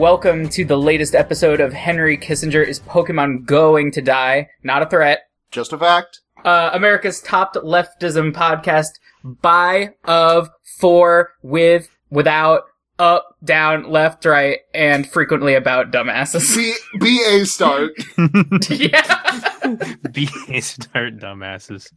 [0.00, 4.48] welcome to the latest episode of Henry Kissinger is Pokemon Going to Die?
[4.62, 5.24] Not a threat.
[5.50, 6.20] Just a fact.
[6.42, 12.62] Uh, America's top leftism podcast by, of, for, with, without,
[12.98, 16.56] up, down, left, right, and frequently about dumbasses.
[16.56, 17.92] B B A start.
[18.70, 19.76] yeah.
[20.10, 21.92] BA start dumbasses.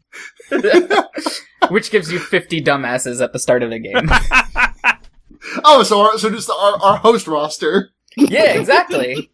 [1.70, 4.10] Which gives you 50 dumbasses at the start of the game.
[5.64, 7.90] Oh, so our, so just our, our host roster.
[8.18, 9.30] Yeah, exactly.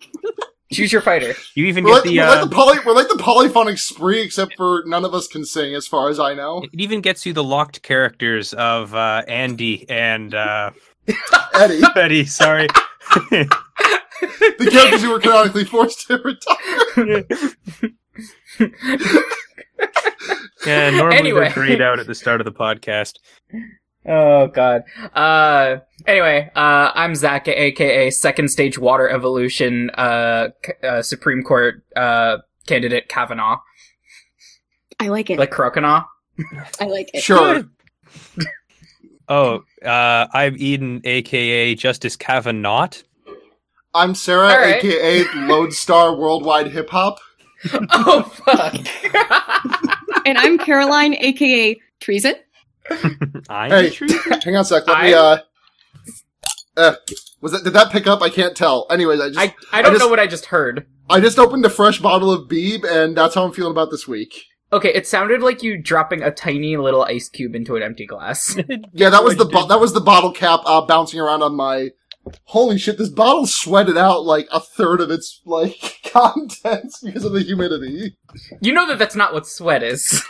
[0.72, 1.34] Choose your fighter.
[1.56, 3.80] You even We're get like, the we're, uh, like the poly, we're like the polyphonic
[3.80, 6.62] spree, except for none of us can sing, as far as I know.
[6.72, 10.70] it even gets you the locked characters of uh, Andy and uh,
[11.56, 12.26] Eddie, Betty.
[12.26, 12.68] Sorry.
[13.32, 17.26] the characters who were canonically forced to retire.
[20.66, 21.42] yeah, normally Anyway.
[21.46, 23.14] they're grayed out at the start of the podcast.
[24.06, 24.84] Oh god.
[25.14, 31.84] Uh anyway, uh I'm Zach aka second stage water evolution uh, c- uh Supreme Court
[31.96, 33.58] uh candidate Kavanaugh.
[35.00, 35.38] I like it.
[35.40, 36.06] Like Croconaw.
[36.80, 37.22] I like it.
[37.24, 37.64] Sure.
[39.32, 42.90] Oh, uh, I'm Eden, aka Justice Kavanaugh.
[43.94, 44.84] I'm Sarah, All right.
[44.84, 47.20] aka Lodestar Worldwide Hip Hop.
[47.92, 48.74] Oh fuck.
[50.26, 52.34] And I'm Caroline, aka Treason.
[53.50, 54.08] I'm Hey, true.
[54.44, 54.88] hang on a sec.
[54.88, 55.38] Let me, uh,
[56.78, 56.96] uh,
[57.42, 58.22] was that, did that pick up?
[58.22, 58.86] I can't tell.
[58.90, 60.86] Anyways, I just, I I don't just- know what I just heard.
[61.10, 64.08] I just opened a fresh bottle of Beeb, and that's how I'm feeling about this
[64.08, 64.44] week.
[64.72, 68.56] Okay, it sounded like you dropping a tiny little ice cube into an empty glass.
[68.94, 71.90] Yeah, that was the bo- that was the bottle cap uh, bouncing around on my.
[72.44, 73.00] Holy shit!
[73.00, 78.16] This bottle sweated out like a third of its like contents because of the humidity.
[78.62, 80.24] you know that that's not what sweat is.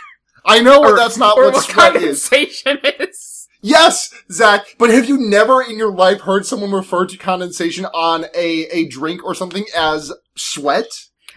[0.44, 2.28] I know Or- that's not or what what sweat is.
[2.28, 3.48] condensation is.
[3.62, 8.24] Yes, Zach, but have you never in your life heard someone refer to condensation on
[8.34, 10.86] a a drink or something as sweat?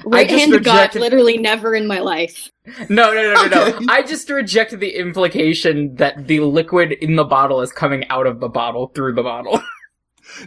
[0.05, 2.49] Right just hand to God, rejected- literally never in my life.
[2.89, 3.85] No, no, no, no, Okay.
[3.85, 3.93] no.
[3.93, 8.39] I just reject the implication that the liquid in the bottle is coming out of
[8.39, 9.61] the bottle through the bottle.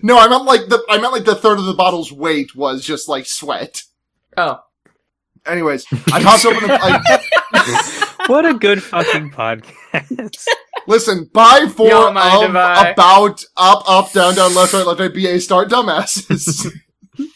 [0.02, 2.84] No, I meant like the I meant like the third of the bottle's weight was
[2.84, 3.82] just like sweat.
[4.36, 4.58] Oh.
[5.46, 6.70] Anyways, I popped open.
[6.70, 10.46] A, I, what a good fucking podcast.
[10.86, 15.12] listen, by four Y'all of I- about up up down down left right left right
[15.12, 16.66] ba start dumbasses.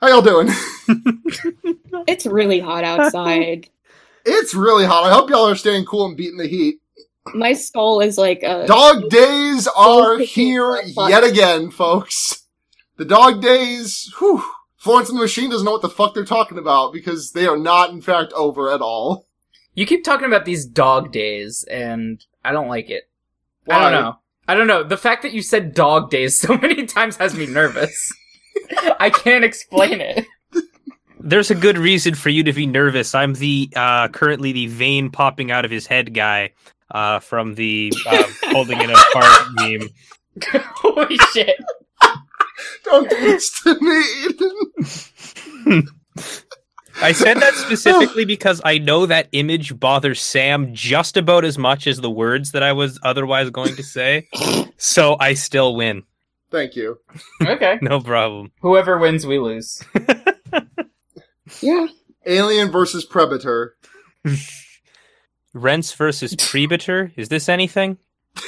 [0.00, 0.48] How y'all doing?
[2.06, 3.70] It's really hot outside.
[4.26, 5.04] It's really hot.
[5.04, 6.80] I hope y'all are staying cool and beating the heat.
[7.34, 8.66] my skull is like a.
[8.66, 12.44] Dog days are here yet again, folks.
[12.96, 14.44] The dog days, whew.
[14.76, 17.56] Florence and the Machine doesn't know what the fuck they're talking about because they are
[17.56, 19.26] not, in fact, over at all.
[19.74, 23.08] You keep talking about these dog days, and I don't like it.
[23.68, 24.18] I don't know.
[24.46, 24.84] I don't know.
[24.84, 28.12] The fact that you said dog days so many times has me nervous.
[29.00, 30.26] I can't explain it.
[31.18, 33.14] There's a good reason for you to be nervous.
[33.14, 36.50] I'm the uh, currently the vein popping out of his head guy
[36.90, 39.88] uh, from the uh, holding it apart meme.
[40.76, 41.56] Holy shit.
[42.84, 44.04] Don't do this to me,
[45.66, 45.88] Eden.
[47.02, 51.86] I said that specifically because I know that image bothers Sam just about as much
[51.86, 54.28] as the words that I was otherwise going to say.
[54.76, 56.02] So I still win.
[56.50, 56.98] Thank you.
[57.40, 57.78] Okay.
[57.82, 58.52] No problem.
[58.60, 59.82] Whoever wins, we lose.
[61.62, 61.86] Yeah.
[62.26, 63.76] Alien versus Predator.
[65.54, 67.12] Rents versus Prebator.
[67.16, 67.98] Is this anything?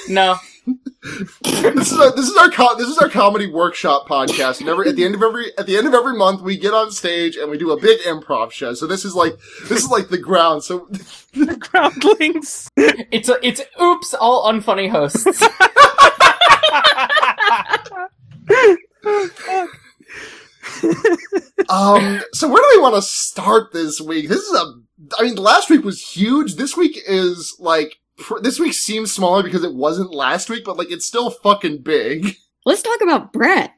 [0.08, 0.36] No.
[0.66, 4.60] This is our this is our co- this is our comedy workshop podcast.
[4.60, 6.74] And every at the end of every at the end of every month, we get
[6.74, 8.74] on stage and we do a big improv show.
[8.74, 9.34] So this is like
[9.68, 10.64] this is like the ground.
[10.64, 10.88] So
[11.34, 12.70] Groundlings.
[12.76, 15.26] It's a, it's oops, all unfunny hosts.
[21.68, 24.28] um, so where do we want to start this week?
[24.28, 24.74] This is a
[25.18, 26.54] I mean, last week was huge.
[26.54, 30.76] This week is like pr- this week seems smaller because it wasn't last week, but
[30.76, 32.36] like it's still fucking big.
[32.64, 33.72] Let's talk about Brett.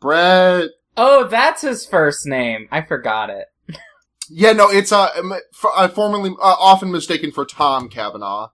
[0.00, 0.70] Brett.
[0.96, 2.68] oh, that's his first name.
[2.70, 3.46] I forgot it.
[4.30, 5.08] Yeah, no, it's uh,
[5.52, 8.48] for, uh formerly uh, often mistaken for Tom Cavanagh.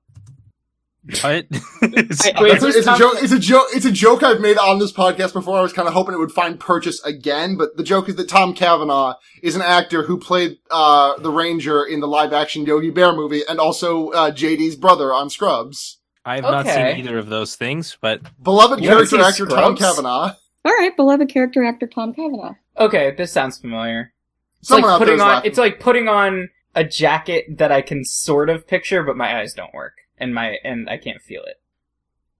[1.04, 1.24] What?
[1.24, 1.40] I-
[1.82, 2.26] Wait, It's
[2.62, 3.14] a, it's a joke.
[3.22, 3.66] It's a joke.
[3.72, 5.56] It's a joke I've made on this podcast before.
[5.58, 8.28] I was kind of hoping it would find purchase again, but the joke is that
[8.28, 13.12] Tom Cavanagh is an actor who played uh, the Ranger in the live-action Yogi Bear
[13.14, 15.98] movie, and also uh, JD's brother on Scrubs.
[16.24, 19.76] I have not seen either of those things, but Beloved You character seen actor Tom
[19.76, 19.96] Scrubs?
[19.96, 20.34] Cavanagh.
[20.66, 22.52] All right, beloved character actor Tom Cavanagh.
[22.78, 24.12] Okay, this sounds familiar.
[24.60, 25.26] It's Someone like putting on.
[25.28, 25.48] laughing.
[25.50, 29.54] It's like putting on a jacket that I can sort of picture, but my eyes
[29.54, 31.56] don't work, and my and I can't feel it.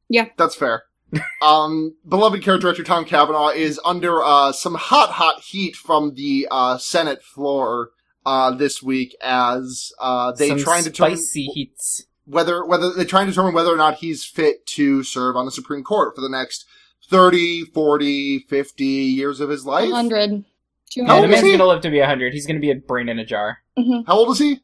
[0.08, 0.84] Yeah, that's fair.
[1.42, 6.46] um, beloved character director Tom Cavanagh is under uh, some hot, hot heat from the
[6.50, 7.90] uh, Senate floor
[8.24, 12.04] uh, this week as uh, they Some trying to determine heats.
[12.26, 15.50] whether whether they trying to determine whether or not he's fit to serve on the
[15.50, 16.64] Supreme Court for the next
[17.08, 19.90] 30, 40, 50 years of his life.
[19.90, 20.30] 100.
[20.30, 20.44] How
[20.94, 21.52] Yeah, old the is man's he?
[21.52, 22.32] gonna live to be hundred.
[22.34, 23.58] He's gonna be a brain in a jar.
[23.78, 24.02] Mm-hmm.
[24.06, 24.60] How old is he?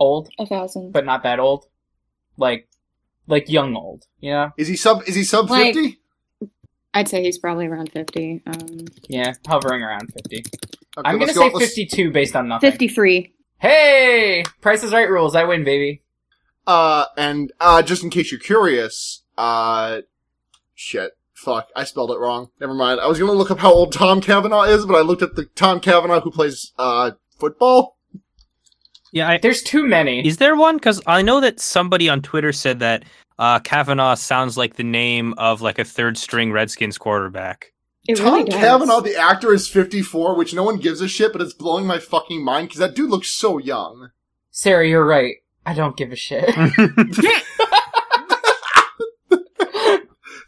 [0.00, 0.92] Old, A thousand.
[0.92, 1.66] but not that old.
[2.36, 2.68] Like,
[3.26, 4.04] like young old.
[4.20, 4.50] You know?
[4.56, 5.02] Is he sub?
[5.06, 6.00] Is he sub Like- fifty?
[6.94, 8.42] I'd say he's probably around 50.
[8.46, 10.38] Um, Yeah, hovering around fifty.
[10.96, 12.70] Okay, I'm gonna let's say fifty-two based on nothing.
[12.70, 13.34] 53.
[13.58, 15.34] Hey, Price is Right rules.
[15.36, 16.02] I win, baby.
[16.66, 20.00] Uh, and uh, just in case you're curious, uh,
[20.74, 22.48] shit, fuck, I spelled it wrong.
[22.60, 23.00] Never mind.
[23.00, 25.44] I was gonna look up how old Tom Cavanagh is, but I looked at the
[25.44, 27.97] Tom Cavanaugh who plays uh football.
[29.12, 30.26] Yeah, I, There's too many.
[30.26, 30.76] is there one?
[30.76, 33.04] Because I know that somebody on Twitter said that
[33.38, 37.72] uh, Kavanaugh sounds like the name of like a third string Redskins quarterback.
[38.06, 38.60] It Tom really does.
[38.60, 41.98] Cavanagh, the actor, is 54, which no one gives a shit, but it's blowing my
[41.98, 44.10] fucking mind because that dude looks so young.
[44.50, 45.36] Sarah, you're right.
[45.66, 46.48] I don't give a shit.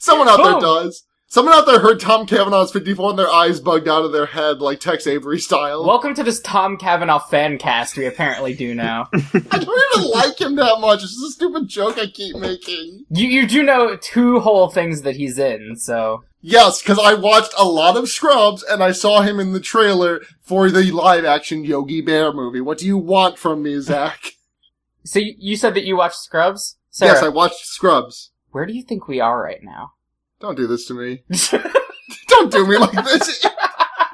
[0.01, 1.05] Someone out there does.
[1.33, 4.27] Someone out there heard Tom Cavanagh is 54 and their eyes bugged out of their
[4.27, 5.87] head like Tex Avery style.
[5.87, 9.09] Welcome to this Tom Cavanagh fan cast we apparently do now.
[9.15, 11.05] I don't even like him that much.
[11.05, 13.05] It's just a stupid joke I keep making.
[13.11, 17.55] you you do know two whole things that he's in, so Yes, because I watched
[17.57, 21.63] a lot of Scrubs and I saw him in the trailer for the live action
[21.65, 22.61] Yogi Bear movie.
[22.61, 24.33] What do you want from me, Zach?
[25.05, 26.77] so you, you said that you watched Scrubs?
[26.91, 28.33] Sarah, Yes, I watched Scrubs.
[28.51, 29.93] where do you think we are right now?
[30.41, 31.23] Don't do this to me.
[32.29, 33.47] Don't do me like this.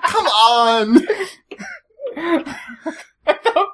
[0.07, 1.07] Come on.
[2.17, 3.69] I thought,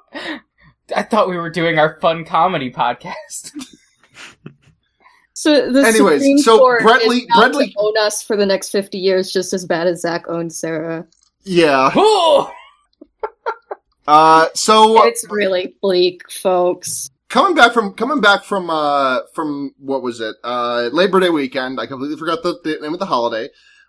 [0.97, 3.53] I thought we were doing our fun comedy podcast.
[5.35, 8.47] So the Anyways, Supreme so Court Brett is Lee- about to own us for the
[8.47, 11.07] next 50 years just as bad as Zach owns Sarah.
[11.45, 11.91] Yeah.
[14.07, 17.09] Uh, so It's really bleak, folks.
[17.33, 21.81] Coming back from coming back from uh from what was it uh Labor Day weekend.
[21.81, 23.49] I completely forgot the, the name of the holiday.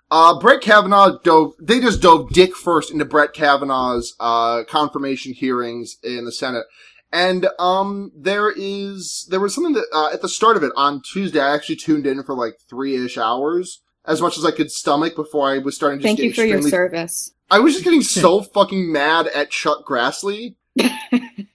[0.09, 1.53] Uh, Brett Kavanaugh dove.
[1.59, 6.65] They just dove dick first into Brett Kavanaugh's uh confirmation hearings in the Senate,
[7.11, 11.01] and um there is there was something that uh, at the start of it on
[11.01, 11.39] Tuesday.
[11.39, 13.81] I actually tuned in for like three ish hours.
[14.05, 16.35] As much as I could stomach before I was starting to Thank just you get
[16.35, 17.33] for your service.
[17.49, 20.55] I was just getting so fucking mad at Chuck Grassley.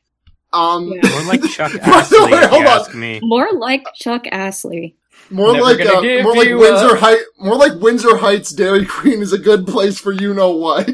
[0.52, 1.08] Um, Yeah.
[1.10, 2.80] More like Chuck By Astley, way, hold you on.
[2.80, 3.20] ask me.
[3.22, 4.96] More like Chuck Astley.
[5.30, 6.98] more Never like uh, more like Windsor up.
[7.00, 10.88] Heights, more like Windsor Heights Dairy Queen is a good place for you know what.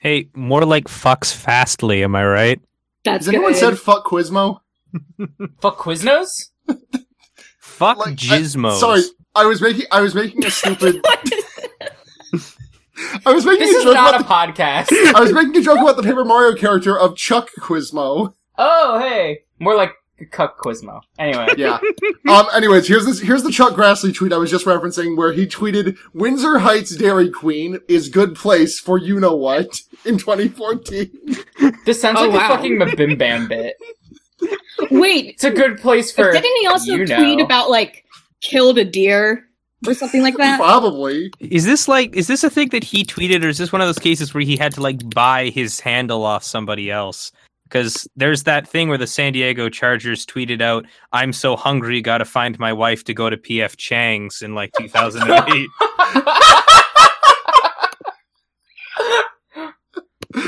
[0.00, 2.60] Hey, more like fucks fastly, am I right?
[3.04, 4.60] That's Has anyone said fuck Quizmo?
[5.60, 6.50] Fuck Quiznos?
[7.58, 8.42] Fuck Like, I-
[8.78, 9.02] sorry,
[9.34, 11.04] I was making I was making a stupid.
[13.26, 14.92] I was making This a is joke not a about podcast.
[15.14, 18.34] I was making a joke about the Paper Mario character of Chuck Quizmo.
[18.58, 19.40] Oh, hey.
[19.58, 19.92] More like
[20.30, 21.00] Cuck Quizmo.
[21.18, 21.48] Anyway.
[21.56, 21.78] Yeah.
[22.28, 22.46] um.
[22.54, 23.20] Anyways, here's this.
[23.20, 27.30] Here's the Chuck Grassley tweet I was just referencing, where he tweeted, "Windsor Heights Dairy
[27.30, 31.10] Queen is good place for you know what in 2014."
[31.84, 32.54] This sounds Oh, like wow.
[32.54, 33.76] a fucking Mabim Bam bit.
[34.90, 36.32] Wait, It's a good place for.
[36.32, 37.44] didn't he also you tweet know.
[37.44, 38.04] about, like,
[38.40, 39.46] killed a deer
[39.86, 40.58] or something like that?
[40.58, 41.32] Probably.
[41.40, 43.88] Is this like is this a thing that he tweeted, or is this one of
[43.88, 47.32] those cases where he had to like buy his handle off somebody else?
[47.64, 52.18] Because there's that thing where the San Diego Chargers tweeted out, "I'm so hungry, got
[52.18, 55.68] to find my wife to go to PF Chang's" in like 2008.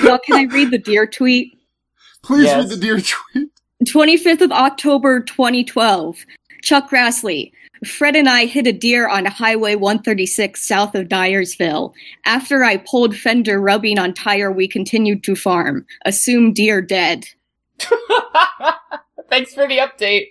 [0.04, 1.52] well, can I read the deer tweet?
[2.22, 2.64] Please Yes.
[2.64, 3.48] read the dear tweet.
[3.84, 6.16] 25th of October 2012.
[6.62, 7.52] Chuck Grassley.
[7.84, 11.92] Fred and I hit a deer on Highway 136 south of Dyersville.
[12.24, 15.86] After I pulled fender rubbing on tire, we continued to farm.
[16.04, 17.26] Assume deer dead.
[19.28, 20.28] Thanks for the update.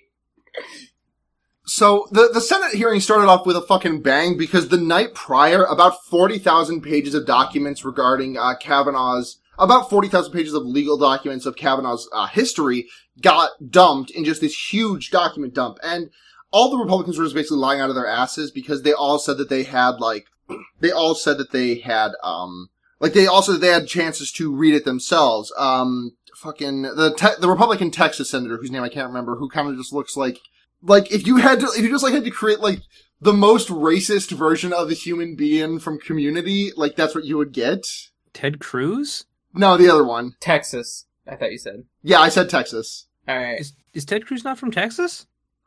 [1.68, 5.64] So the the Senate hearing started off with a fucking bang because the night prior,
[5.64, 10.98] about forty thousand pages of documents regarding uh, Kavanaugh's about forty thousand pages of legal
[10.98, 12.88] documents of Kavanaugh's uh, history
[13.22, 16.12] got dumped in just this huge document dump, and
[16.52, 19.38] all the Republicans were just basically lying out of their asses because they all said
[19.38, 20.28] that they had like
[20.80, 24.74] they all said that they had um like they also they had chances to read
[24.74, 25.52] it themselves.
[25.58, 29.70] Um, fucking the te- the Republican Texas senator whose name I can't remember, who kind
[29.70, 30.40] of just looks like
[30.82, 32.80] like if you had to if you just like had to create like
[33.22, 37.54] the most racist version of a human being from community like that's what you would
[37.54, 37.86] get
[38.34, 39.26] Ted Cruz?
[39.54, 40.36] No, the other one.
[40.40, 41.06] Texas.
[41.26, 41.86] I thought you said.
[42.04, 43.08] Yeah, I said Texas.
[43.28, 43.60] All right.
[43.60, 45.26] Is, is Ted Cruz not from Texas?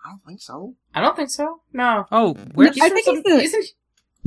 [0.08, 0.74] I don't think so.
[0.94, 1.60] I don't think so.
[1.74, 2.06] No.
[2.10, 3.66] Oh, where's I think he's the isn't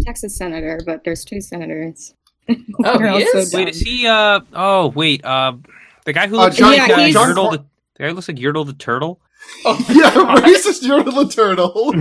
[0.06, 2.14] Texas senator, but there's two senators.
[2.84, 3.54] Oh, he is?
[3.54, 4.06] Wait, is he?
[4.08, 5.24] Uh oh, wait.
[5.26, 5.54] Uh,
[6.06, 7.64] the guy who Uh, looks John- like Yeah, uh, John Yertle the, the
[8.04, 9.20] guy who looks like Yertle the turtle.
[9.66, 10.12] Oh, yeah,
[10.42, 11.94] racist Yertle the Turtle.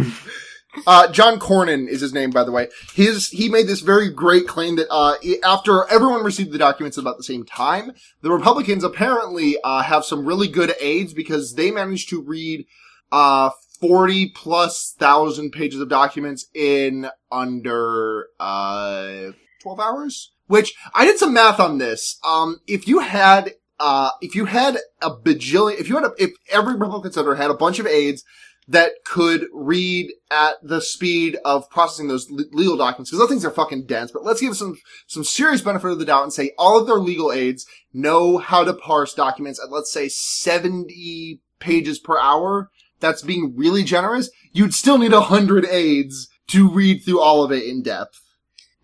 [0.87, 2.69] Uh, John Cornyn is his name, by the way.
[2.95, 7.03] His, he made this very great claim that, uh, after everyone received the documents at
[7.03, 11.71] about the same time, the Republicans apparently, uh, have some really good aides because they
[11.73, 12.67] managed to read,
[13.11, 19.33] uh, 40 plus thousand pages of documents in under, uh,
[19.63, 20.33] 12 hours?
[20.47, 22.19] Which, I did some math on this.
[22.25, 26.33] Um, if you had, uh, if you had a bajillion, if you had a, if
[26.51, 28.25] every Republican senator had a bunch of aides
[28.69, 33.51] that could read at the speed of processing those legal documents, because those things are
[33.51, 36.79] fucking dense, but let's give some, some serious benefit of the doubt and say all
[36.79, 42.19] of their legal aides know how to parse documents at, let's say, 70 pages per
[42.21, 42.71] hour.
[43.01, 44.31] That's being really generous.
[44.53, 48.21] You'd still need a hundred aides to read through all of it in depth.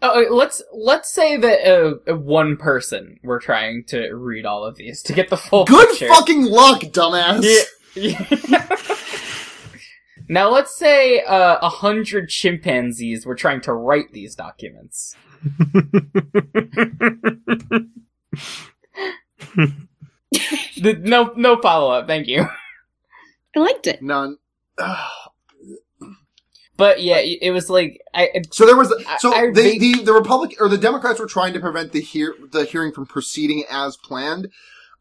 [0.02, 4.76] Oh, let's let's say that uh, uh, one person were trying to read all of
[4.76, 6.08] these to get the full Good picture.
[6.08, 7.64] fucking luck, dumbass!
[7.94, 8.24] Yeah.
[8.48, 8.76] yeah.
[10.28, 15.16] now let's say uh, a hundred chimpanzees were trying to write these documents.
[20.78, 22.06] The- no, no follow up.
[22.06, 22.46] Thank you.
[23.56, 24.02] I liked it.
[24.02, 24.38] None.
[26.78, 30.02] But yeah, it it was like I So there was, so I they, vague- the
[30.04, 33.64] the Republic or the Democrats were trying to prevent the hear the hearing from proceeding
[33.70, 34.48] as planned.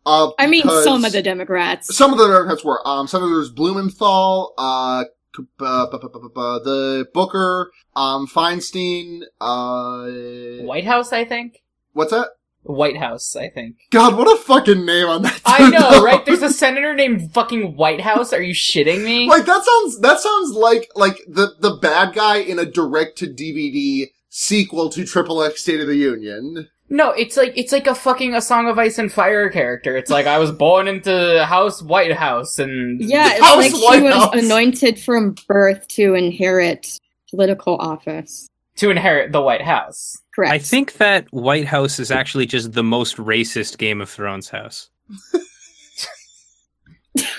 [0.05, 1.93] Uh, I mean, some of the Democrats.
[1.95, 2.79] some of the Democrats were.
[2.87, 5.03] Um, Senators Blumenthal, uh,
[5.35, 11.11] c- uh, the Booker, um, Feinstein, uh, Whitehouse.
[11.11, 12.29] I think what's that?
[12.65, 13.35] Whitehouse.
[13.35, 13.75] I think.
[13.91, 15.41] God, what a fucking name on that.
[15.45, 16.25] I dude, know, right?
[16.25, 18.33] There's a senator named fucking Whitehouse.
[18.33, 19.27] Are you shitting me?
[19.29, 23.27] like that sounds that sounds like like the the bad guy in a direct to
[23.27, 26.67] DVD sequel to Triple X State of the Union.
[26.87, 29.97] No, it's like it's like a fucking a Song of Ice and Fire character.
[29.97, 33.83] It's like I was born into House White House and Yeah, it's House like she
[33.83, 36.99] White was anointed from birth to inherit
[37.31, 38.49] political office.
[38.75, 40.21] to inherit the White House.
[40.35, 40.53] Correct.
[40.53, 44.89] I think that White House is actually just the most racist Game of Thrones house.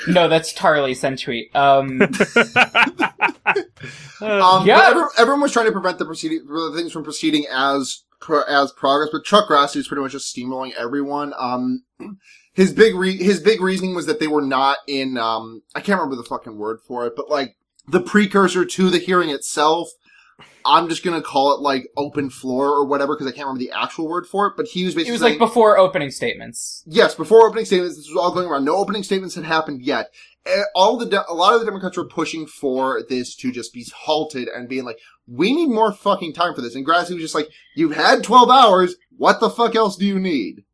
[0.09, 1.50] No, that's Tarly Century.
[1.55, 2.00] Um,
[4.21, 4.88] Um, yeah.
[4.88, 8.03] everyone, everyone was trying to prevent the proceeding, the things from proceeding as
[8.49, 11.35] as progress, but Chuck Grassley was pretty much just steamrolling everyone.
[11.38, 11.85] Um,
[12.55, 15.19] his big re- his big reasoning was that they were not in.
[15.19, 18.99] Um, I can't remember the fucking word for it, but like the precursor to the
[18.99, 19.91] hearing itself.
[20.66, 23.71] I'm just gonna call it like open floor or whatever because I can't remember the
[23.71, 24.55] actual word for it.
[24.57, 26.83] But he was it basically was saying, like before opening statements.
[26.87, 28.64] Yes, before opening statements, this was all going around.
[28.64, 30.12] No opening statements had happened yet.
[30.75, 33.87] All the de- a lot of the Democrats were pushing for this to just be
[33.97, 37.35] halted and being like, "We need more fucking time for this." And Grassley was just
[37.35, 38.97] like, "You've had twelve hours.
[39.16, 40.64] What the fuck else do you need?"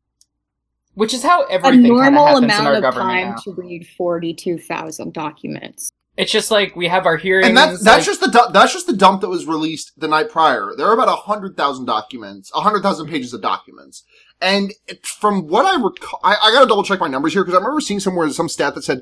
[0.95, 3.35] Which is how everything kinda normal happens in our amount of government time now.
[3.37, 5.91] to read forty-two thousand documents.
[6.15, 7.47] It's just like we have our hearings.
[7.47, 10.07] And that's that's like- just the du- that's just the dump that was released the
[10.07, 10.73] night prior.
[10.77, 14.03] There are about a hundred thousand documents, a hundred thousand pages of documents.
[14.41, 17.55] And it, from what I recall, I, I gotta double check my numbers here because
[17.55, 19.01] I remember seeing somewhere some stat that said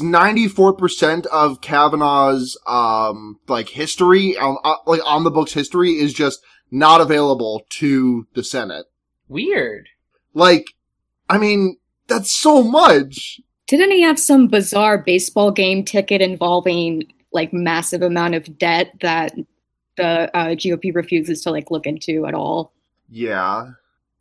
[0.00, 5.92] ninety four percent of Kavanaugh's um like history, um, uh, like on the books history,
[5.98, 8.86] is just not available to the Senate.
[9.28, 9.88] weird.
[10.32, 10.66] Like,
[11.28, 13.40] I mean, that's so much.
[13.70, 19.32] Didn't he have some bizarre baseball game ticket involving like massive amount of debt that
[19.96, 22.72] the uh, GOP refuses to like look into at all?
[23.08, 23.70] Yeah.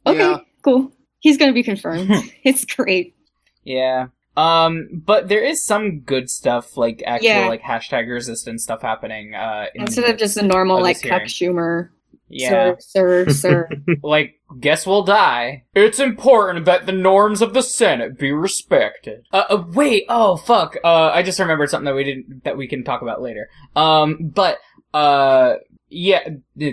[0.05, 0.37] Okay, Yeah.
[0.63, 0.91] cool.
[1.17, 2.11] He's gonna be confirmed.
[2.43, 3.15] it's great.
[3.63, 4.09] Yeah.
[4.37, 7.47] Um, but there is some good stuff, like actual Yeah.
[7.47, 9.33] like hashtag resistance stuff happening.
[9.33, 11.09] Uh, in, Instead of just a normal like this.
[11.09, 11.89] Chuck Schumer,
[12.27, 13.69] yeah, sir, sir, sir.
[14.03, 15.63] like guess we'll die.
[15.73, 19.25] It's important that the norms of the Senate be respected.
[19.31, 20.77] Uh, uh wait, oh fuck.
[20.83, 23.49] Uh, I just remembered something that we didn't that we can talk about later.
[23.75, 24.59] Um, but
[24.93, 25.55] uh.
[25.91, 26.19] Yeah,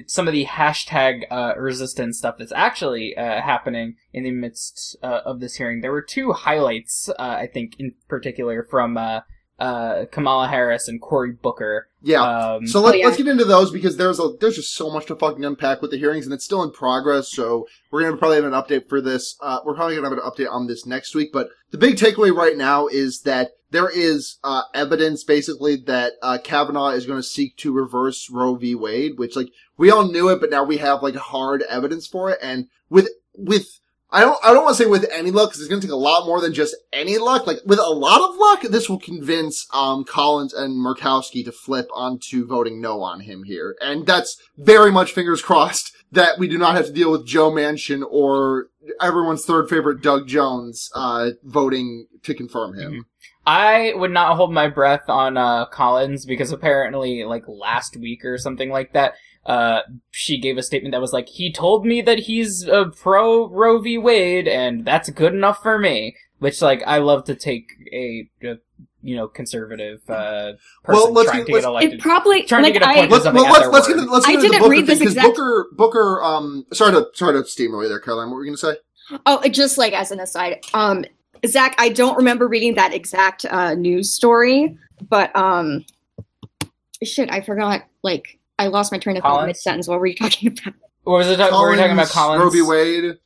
[0.09, 5.21] some of the hashtag uh, resistance stuff that's actually uh, happening in the midst uh,
[5.25, 5.80] of this hearing.
[5.80, 8.99] There were two highlights, uh, I think, in particular from
[9.58, 11.88] uh, Kamala Harris and Cory Booker.
[12.02, 12.22] Yeah.
[12.22, 13.06] Um, So let, Oh, yeah.
[13.06, 15.90] let's get into those because there's a there's just so much to fucking unpack with
[15.90, 17.30] the hearings and it's still in progress.
[17.32, 19.36] So we're gonna probably have an update for this.
[19.40, 21.30] Uh, we're probably gonna have an update on this next week.
[21.32, 26.38] But the big takeaway right now is that there is uh, evidence basically that uh,
[26.42, 28.76] Kavanaugh is going to seek to reverse Roe v.
[28.76, 32.30] Wade, which like we all knew it, but now we have like hard evidence for
[32.30, 32.38] it.
[32.40, 33.80] And with with
[34.16, 35.92] I don't, I don't want to say with any luck because it's going to take
[35.92, 37.46] a lot more than just any luck.
[37.46, 41.87] Like with a lot of luck, this will convince, um, Collins and Murkowski to flip
[41.92, 43.76] onto voting no on him here.
[43.80, 47.50] And that's very much fingers crossed that we do not have to deal with Joe
[47.50, 48.68] Manchin or
[49.02, 52.92] everyone's third favorite Doug Jones, uh, voting to confirm him.
[52.92, 53.00] Mhm.
[53.49, 58.38] I would not hold my breath on uh, Collins because apparently, like last week or
[58.38, 59.14] something like that,
[59.47, 63.49] uh, she gave a statement that was like, "He told me that he's a pro
[63.49, 63.97] Roe v.
[63.99, 68.57] Wade, and that's good enough for me." Which, like, I love to take a, a
[69.03, 70.53] you know conservative uh,
[70.85, 71.93] person Well, let's trying get- to let's- get elected.
[71.95, 73.97] It probably Trying to like get a I point Let's, something well, let's, let's get
[74.11, 77.07] let's I get into didn't Booker read this because exact- Booker, Booker, um, sorry to,
[77.15, 78.29] sorry to steamroll you there, Caroline.
[78.31, 78.75] What were you going to
[79.11, 79.19] say?
[79.25, 81.05] Oh, just like as an aside, um,
[81.47, 84.76] Zach, I don't remember reading that exact uh, news story,
[85.09, 85.85] but um,
[87.05, 87.85] shit, I forgot.
[88.03, 89.46] Like, I lost my train of thought Collins?
[89.48, 89.88] mid sentence.
[89.88, 90.75] What were you talking about?
[91.04, 91.38] What was it?
[91.38, 92.42] we were talking about Collins.
[92.42, 92.62] Roe v.
[92.62, 93.18] Wade.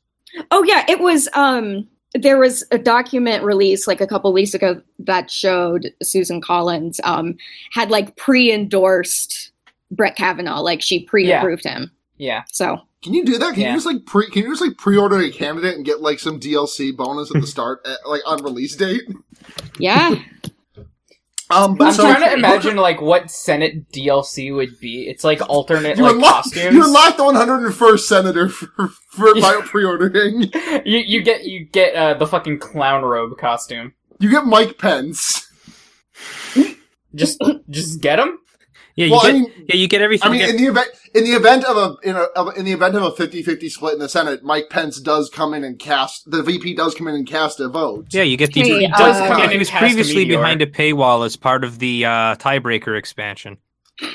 [0.50, 1.28] Oh yeah, it was.
[1.34, 7.00] Um, there was a document released like a couple weeks ago that showed Susan Collins
[7.04, 7.36] um
[7.72, 9.52] had like pre-endorsed
[9.90, 11.90] Brett Kavanaugh, like she pre-approved him.
[12.16, 12.42] Yeah.
[12.52, 13.54] So Can you do that?
[13.54, 13.68] Can Yeah.
[13.70, 14.28] you just like pre?
[14.30, 17.46] Can you just like pre-order a candidate and get like some DLC bonus at the
[17.46, 19.02] start, at, like on release date?
[19.78, 20.14] yeah,
[21.50, 25.08] Um, but I'm so trying to imagine like what Senate DLC would be.
[25.08, 26.74] It's like alternate You like unlock, costumes.
[26.74, 30.42] you unlock the 101st senator for, for by pre-ordering.
[30.84, 33.94] you you get you get uh, the fucking clown robe costume.
[34.18, 35.46] You get Mike Pence.
[37.14, 38.38] Just just get him.
[39.00, 40.28] Yeah, you Well, I mean, yeah, you get everything.
[40.28, 42.72] I mean, get- in the event in the event of a in a in the
[42.72, 46.30] event of a 50-50 split in the Senate, Mike Pence does come in and cast
[46.30, 48.08] the VP does come in and cast a vote.
[48.10, 48.60] yeah, you get the.
[48.60, 50.66] Hey, He does uh, come yeah, in he and was cast a previously behind a
[50.66, 53.56] paywall as part of the uh, tiebreaker expansion.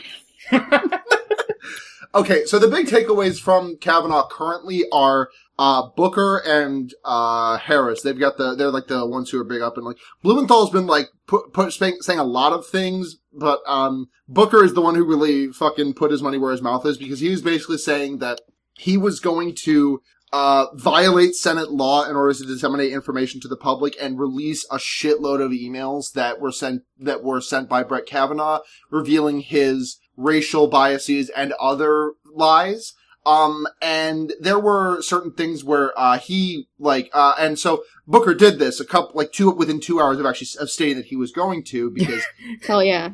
[2.13, 8.01] Okay, so the big takeaways from Kavanaugh currently are uh Booker and uh Harris.
[8.01, 10.87] They've got the they're like the ones who are big up and like Blumenthal's been
[10.87, 14.95] like put, put saying, saying a lot of things, but um Booker is the one
[14.95, 18.19] who really fucking put his money where his mouth is because he was basically saying
[18.19, 18.41] that
[18.73, 20.01] he was going to
[20.33, 24.75] uh, violate Senate law in order to disseminate information to the public and release a
[24.75, 30.67] shitload of emails that were sent that were sent by Brett Kavanaugh revealing his racial
[30.67, 32.93] biases and other lies.
[33.25, 38.59] Um, and there were certain things where, uh, he, like, uh, and so Booker did
[38.59, 41.31] this a couple, like two, within two hours of actually of stating that he was
[41.31, 42.23] going to because
[42.67, 43.11] hell yeah.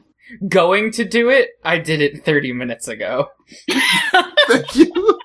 [0.48, 1.52] Going to do it?
[1.64, 3.30] I did it 30 minutes ago.
[4.48, 5.20] Thank you.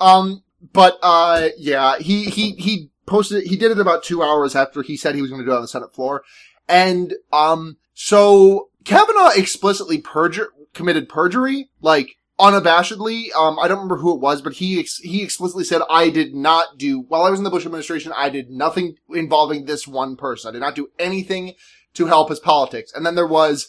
[0.00, 3.44] um, but uh, yeah, he he he posted.
[3.44, 5.56] He did it about two hours after he said he was going to do it
[5.56, 6.24] on the Senate floor,
[6.68, 13.34] and um, so Kavanaugh explicitly perjure committed perjury, like unabashedly.
[13.34, 16.34] Um, I don't remember who it was, but he ex- he explicitly said, "I did
[16.34, 18.12] not do while I was in the Bush administration.
[18.16, 20.48] I did nothing involving this one person.
[20.50, 21.54] I did not do anything
[21.94, 23.68] to help his politics." And then there was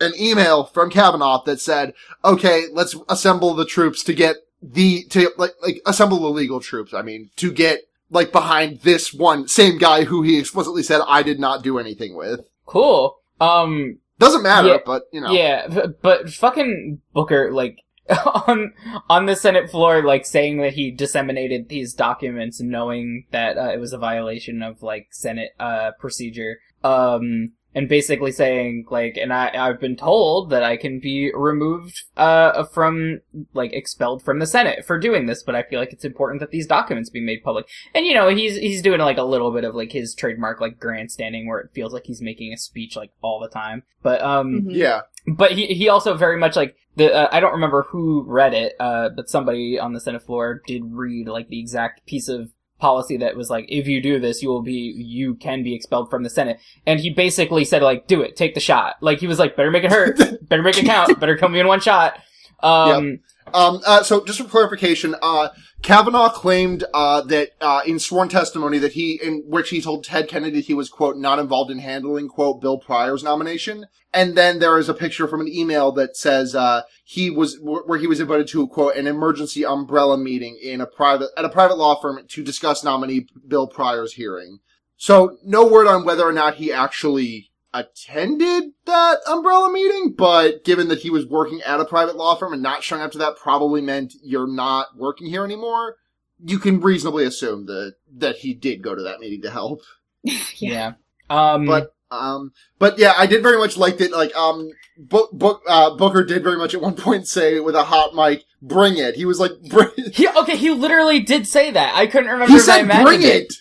[0.00, 5.30] an email from Kavanaugh that said, okay, let's assemble the troops to get the, to
[5.38, 6.92] like, like assemble the legal troops.
[6.92, 7.78] I mean, to get
[8.10, 12.16] like behind this one same guy who he explicitly said I did not do anything
[12.16, 12.40] with.
[12.66, 13.16] Cool.
[13.40, 14.78] Um, Doesn't matter, Yeah.
[14.84, 15.30] but you know.
[15.30, 15.68] yeah,
[16.02, 17.78] but fucking Booker, like,
[18.46, 18.72] on,
[19.08, 23.80] on the Senate floor, like, saying that he disseminated these documents knowing that, uh, it
[23.80, 26.58] was a violation of, like, Senate, uh, procedure.
[26.82, 32.04] Um, and basically saying, like, and I, I've been told that I can be removed,
[32.16, 33.20] uh, from,
[33.52, 36.50] like, expelled from the Senate for doing this, but I feel like it's important that
[36.52, 37.66] these documents be made public.
[37.94, 40.78] And, you know, he's, he's doing, like, a little bit of, like, his trademark, like,
[40.78, 43.82] grandstanding where it feels like he's making a speech, like, all the time.
[44.02, 44.76] But, um, Mhm.
[44.76, 45.00] Yeah.
[45.26, 48.74] But he he also very much like the uh, I don't remember who read it,
[48.78, 53.16] uh, but somebody on the Senate floor did read like the exact piece of policy
[53.16, 56.22] that was like if you do this you will be you can be expelled from
[56.22, 56.58] the Senate.
[56.86, 58.96] And he basically said like do it take the shot.
[59.00, 61.60] Like he was like better make it hurt better make it count better kill me
[61.60, 62.18] in one shot.
[62.62, 63.20] Um
[63.52, 65.50] Um, uh, so just for clarification, uh,
[65.82, 70.28] Kavanaugh claimed, uh, that, uh, in sworn testimony that he, in which he told Ted
[70.28, 73.86] Kennedy he was, quote, not involved in handling, quote, Bill Pryor's nomination.
[74.12, 77.98] And then there is a picture from an email that says, uh, he was, where
[77.98, 81.76] he was invited to, quote, an emergency umbrella meeting in a private, at a private
[81.76, 84.60] law firm to discuss nominee Bill Pryor's hearing.
[84.96, 90.88] So no word on whether or not he actually attended that umbrella meeting, but given
[90.88, 93.36] that he was working at a private law firm and not showing up to that
[93.36, 95.96] probably meant you're not working here anymore,
[96.42, 99.82] you can reasonably assume that, that he did go to that meeting to help.
[100.56, 100.94] yeah
[101.28, 104.12] um But Um, but yeah, I did very much like that.
[104.12, 107.84] Like, um, Book, Book, uh, Booker did very much at one point say with a
[107.84, 110.56] hot mic, "Bring it." He was like, "Bring." He okay.
[110.56, 111.96] He literally did say that.
[111.96, 112.52] I couldn't remember.
[112.52, 113.52] He if I said, imagined "Bring it."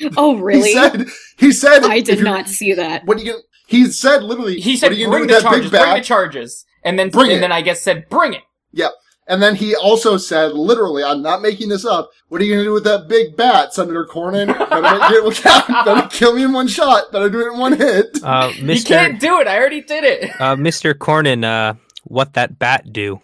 [0.16, 0.68] Oh, really?
[0.70, 1.06] He said.
[1.38, 1.84] He said.
[1.84, 3.04] I did not see that.
[3.06, 3.42] What are you gonna?
[3.66, 4.60] He said literally.
[4.60, 5.70] He said, what are you "Bring the do with that charges.
[5.70, 7.40] big Bring the charges." And then, Bring and it.
[7.40, 8.92] then I guess said, "Bring it." Yep.
[9.26, 12.10] And then he also said, literally, I'm not making this up.
[12.28, 14.48] What are you gonna do with that big bat, Senator Cornyn?
[14.48, 15.42] Better, make
[15.86, 17.10] better kill me in one shot.
[17.10, 18.18] Better do it in one hit.
[18.22, 19.46] Uh, You can't do it.
[19.46, 20.30] I already did it.
[20.38, 20.92] Uh, Mr.
[20.92, 21.72] Cornyn, uh,
[22.04, 23.22] what that bat do?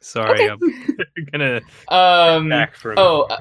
[0.00, 0.58] Sorry, I'm
[1.30, 2.48] gonna Um.
[2.48, 3.40] back for a Oh, uh,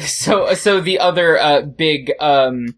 [0.06, 2.74] so so the other uh, big um,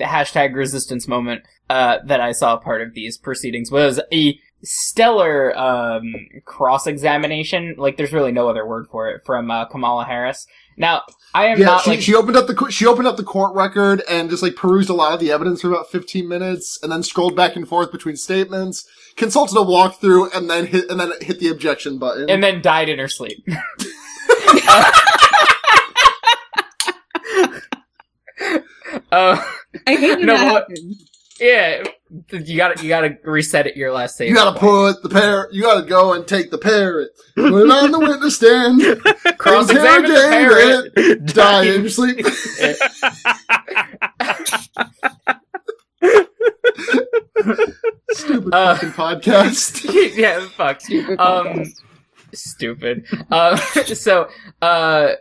[0.00, 6.02] hashtag resistance moment uh, that I saw part of these proceedings was a stellar um,
[6.44, 7.74] cross examination.
[7.78, 10.46] Like, there's really no other word for it from uh, Kamala Harris.
[10.76, 11.02] Now,
[11.34, 13.54] I am Yeah, not she, like she opened up the she opened up the court
[13.54, 16.90] record and just like perused a lot of the evidence for about 15 minutes, and
[16.90, 21.10] then scrolled back and forth between statements, consulted a walkthrough, and then hit and then
[21.20, 22.30] hit the objection button.
[22.30, 23.44] and then died in her sleep.
[23.48, 24.90] uh,
[29.12, 29.44] I
[29.86, 31.10] hate when No, that what- happens.
[31.40, 31.84] yeah,
[32.32, 34.28] you got to you got to reset it your last save.
[34.30, 35.52] you gotta put the parrot.
[35.52, 38.80] You gotta go and take the parrot, put it on the witness stand,
[39.38, 40.92] Cross-examine the parrot.
[40.96, 42.24] it, die in your sleep.
[48.10, 50.16] Stupid Uh, fucking podcast.
[50.16, 50.80] yeah, fuck.
[50.80, 51.72] Stupid Um, podcast.
[52.34, 53.04] stupid.
[53.30, 54.28] Uh, so,
[54.62, 55.12] uh,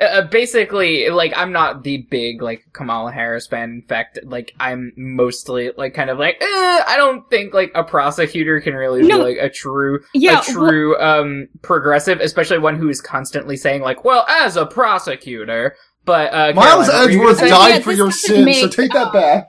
[0.00, 3.70] uh, basically, like, I'm not the big, like, Kamala Harris fan.
[3.70, 6.44] In fact, like, I'm mostly, like, kind of like, eh,
[6.86, 9.18] I don't think, like, a prosecutor can really No.
[9.18, 13.82] be, like, a true, Yeah, a true, um, progressive, especially one who is constantly saying,
[13.82, 17.92] like, well, as a prosecutor, but, uh, Miles Caroline, Edgeworth gonna Uh, died yeah, for
[17.92, 19.48] your doesn't sins, so take that uh, back.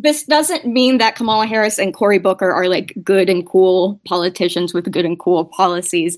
[0.00, 4.72] This doesn't mean that Kamala Harris and Cory Booker are like good and cool politicians
[4.72, 6.16] with good and cool policies.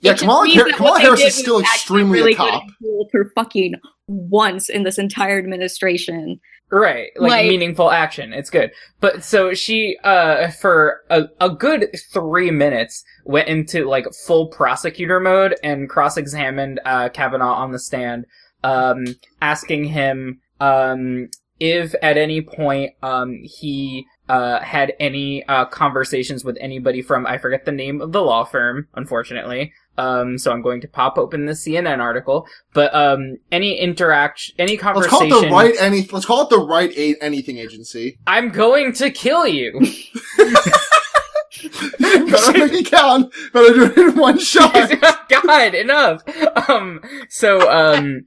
[0.00, 2.62] Yeah, Kamala, Har- Kamala they Harris is still extremely really a cop.
[2.80, 3.74] cool for fucking
[4.06, 6.40] once in this entire administration.
[6.72, 8.32] Right, like, Like- meaningful action.
[8.32, 8.70] It's good.
[9.00, 15.18] But so she, uh, for a, a good three minutes went into like full prosecutor
[15.20, 18.24] mode and cross-examined, uh, Kavanaugh on the stand,
[18.62, 19.04] um,
[19.42, 21.28] asking him, um,
[21.60, 27.38] if at any point, um, he, uh, had any, uh, conversations with anybody from, I
[27.38, 29.72] forget the name of the law firm, unfortunately.
[29.98, 34.72] Um, so I'm going to pop open the CNN article, but, um, any interaction, any
[34.72, 35.30] Let's conversation.
[35.30, 36.08] call it the right any.
[36.10, 38.18] Let's call it the right a- anything agency.
[38.26, 39.78] I'm going to kill you.
[41.98, 43.32] Better make it count.
[43.52, 44.72] Better do it in one shot.
[45.28, 46.22] God, enough.
[46.68, 48.22] Um, so, um,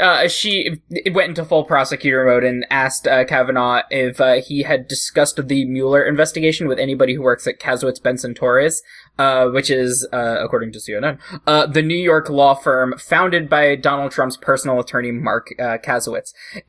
[0.00, 0.80] uh, she
[1.12, 5.64] went into full prosecutor mode and asked uh, Kavanaugh if uh, he had discussed the
[5.64, 8.82] Mueller investigation with anybody who works at Kasowitz Benson Torres,
[9.18, 13.76] uh, which is, uh, according to CNN, uh, the New York law firm founded by
[13.76, 15.78] Donald Trump's personal attorney Mark uh,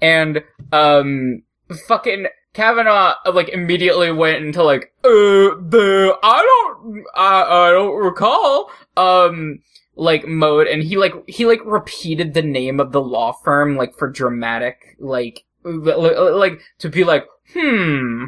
[0.02, 1.44] and um,
[1.88, 8.70] fucking Kavanaugh like immediately went into like, uh, the I don't, I, I don't recall,
[8.96, 9.60] um,
[9.96, 13.96] like mode, and he like he like repeated the name of the law firm like
[13.98, 18.26] for dramatic like like to be like, hmm.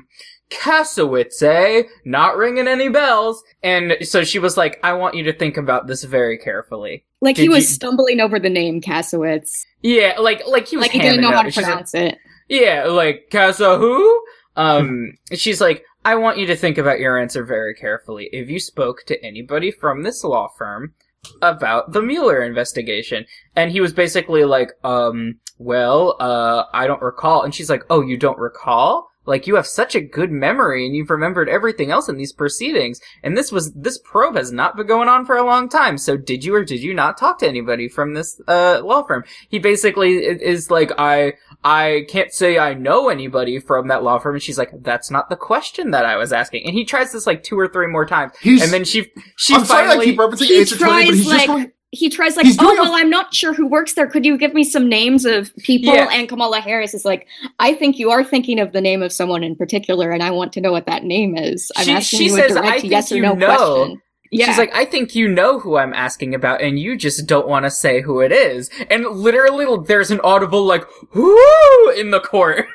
[0.52, 1.84] Kasowitz, eh?
[2.06, 3.44] Not ringing any bells.
[3.64, 7.04] And so she was like, I want you to think about this very carefully.
[7.22, 9.66] Like he was you- stumbling over the name Kasowitz.
[9.82, 12.18] Yeah, like, like he was Like he didn't know how to She's like, pronounce it.
[12.48, 14.24] yeah, like Casa who?
[14.56, 18.30] Um, she's like, I want you to think about your answer very carefully.
[18.32, 20.94] If you spoke to anybody from this law firm
[21.42, 27.44] about the Mueller investigation, and he was basically like, um, well, uh, I don't recall.
[27.44, 29.10] And she's like, oh, you don't recall?
[29.26, 33.00] Like you have such a good memory and you've remembered everything else in these proceedings.
[33.24, 35.98] And this was, this probe has not been going on for a long time.
[35.98, 39.24] So did you or did you not talk to anybody from this, uh, law firm?
[39.50, 41.34] He basically is like, I,
[41.64, 44.36] I can't say I know anybody from that law firm.
[44.36, 46.66] And she's like, that's not the question that I was asking.
[46.66, 48.34] And he tries this like two or three more times.
[48.42, 48.62] He's.
[48.62, 51.10] and then she, she I'm sorry I finally, keep referencing He Ace Attorney, but tries,
[51.10, 51.72] he's just like- going.
[51.92, 54.08] He tries like, He's oh well, I'm not sure who works there.
[54.08, 55.94] Could you give me some names of people?
[55.94, 56.10] Yeah.
[56.12, 57.28] And Kamala Harris is like,
[57.60, 60.52] I think you are thinking of the name of someone in particular, and I want
[60.54, 61.72] to know what that name is.
[61.78, 63.56] I'm She- asking she you says, a "I direct think yes or you no know."
[63.56, 64.02] question.
[64.32, 67.48] Yeah, She's like, I think you know who I'm asking about, and you just don't
[67.48, 68.70] want to say who it is.
[68.90, 72.66] And literally, there's an audible like "whoo" in the court.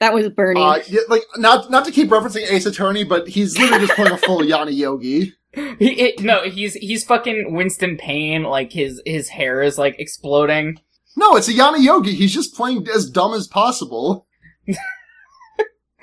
[0.00, 0.60] that was Bernie.
[0.62, 4.12] Uh, yeah, like not not to keep referencing Ace Attorney, but he's literally just playing
[4.12, 5.32] a full Yanni Yogi.
[5.52, 8.44] He, it, no, he's he's fucking Winston Payne.
[8.44, 10.78] Like his his hair is like exploding.
[11.16, 12.14] No, it's a Yanni Yogi.
[12.14, 14.26] He's just playing as dumb as possible.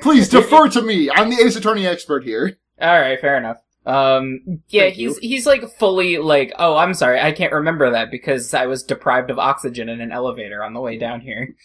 [0.02, 1.10] Please defer to me.
[1.10, 2.58] I'm the Ace Attorney expert here.
[2.80, 3.58] All right, fair enough.
[3.86, 8.12] Um, yeah, Thank he's he's like fully like, oh, I'm sorry, I can't remember that
[8.12, 11.56] because I was deprived of oxygen in an elevator on the way down here.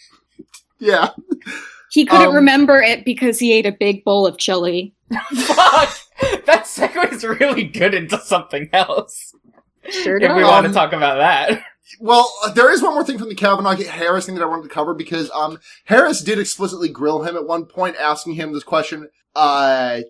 [0.79, 1.09] Yeah.
[1.91, 4.95] He couldn't Um, remember it because he ate a big bowl of chili.
[5.35, 5.95] Fuck,
[6.45, 9.33] that segues really good into something else.
[9.89, 10.49] Sure If we does.
[10.49, 11.63] want to talk about that,
[11.99, 14.63] Well, uh, there is one more thing from the Kavanaugh Harris thing that I wanted
[14.63, 18.63] to cover because um Harris did explicitly grill him at one point, asking him this
[18.63, 19.09] question.
[19.35, 20.01] Uh,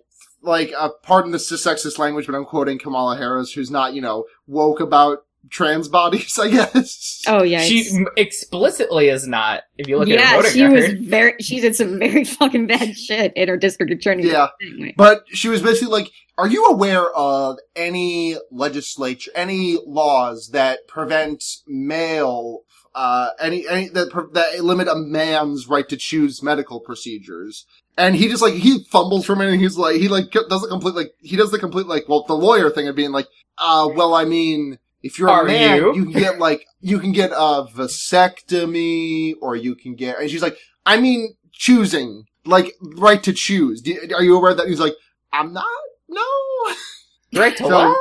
[0.42, 4.24] like, uh, pardon the sexist language, but I'm quoting Kamala Harris, who's not, you know,
[4.46, 6.38] woke about trans bodies.
[6.42, 7.22] I guess.
[7.26, 9.62] Oh yeah, she explicitly is not.
[9.78, 11.34] If you look at her yeah, voting she was very.
[11.40, 14.24] She did some very fucking bad shit in her district attorney.
[14.24, 14.48] Yeah.
[14.62, 14.94] Anyway.
[14.96, 21.44] But she was basically like, are you aware of any legislature, any laws that prevent
[21.66, 22.60] male,
[22.94, 27.66] uh, any, any, that, that limit a man's right to choose medical procedures?
[27.96, 30.62] And he just like, he fumbles for a minute and he's like, he like does
[30.62, 33.28] the complete, like, he does the complete, like, well, the lawyer thing of being like,
[33.58, 35.94] uh, well, I mean, if you're Are a man, you?
[35.94, 40.42] you can get like, you can get a vasectomy or you can get, and she's
[40.42, 43.82] like, I mean, choosing, like, right to choose.
[44.12, 44.94] Are you aware that he's like,
[45.32, 45.66] I'm not?
[46.14, 46.74] No.
[47.40, 47.98] right to So- what?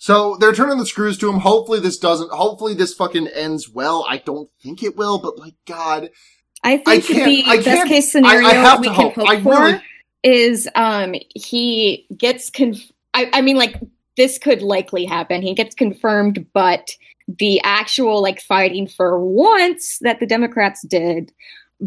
[0.00, 1.40] So they're turning the screws to him.
[1.40, 4.06] Hopefully this doesn't, hopefully this fucking ends well.
[4.08, 6.10] I don't think it will, but like, God.
[6.62, 9.14] I think I the I best case scenario I have we to can hope.
[9.14, 9.82] hope for really-
[10.22, 13.80] is um he gets conf- I, I mean like
[14.16, 15.42] this could likely happen.
[15.42, 16.90] He gets confirmed, but
[17.38, 21.32] the actual like fighting for once that the Democrats did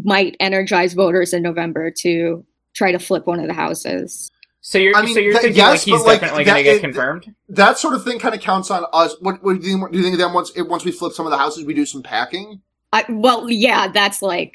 [0.04, 4.30] might energize voters in November to try to flip one of the houses.
[4.64, 6.56] So you're I mean, so you're that- thinking yes, like he's but, like, definitely going
[6.58, 7.34] to that- get it- confirmed?
[7.48, 9.14] That sort of thing kind of counts on us.
[9.20, 9.90] What, what do you think?
[9.92, 12.02] Do you think then once, once we flip some of the houses, we do some
[12.02, 12.62] packing?
[12.92, 14.54] I, well, yeah, that's like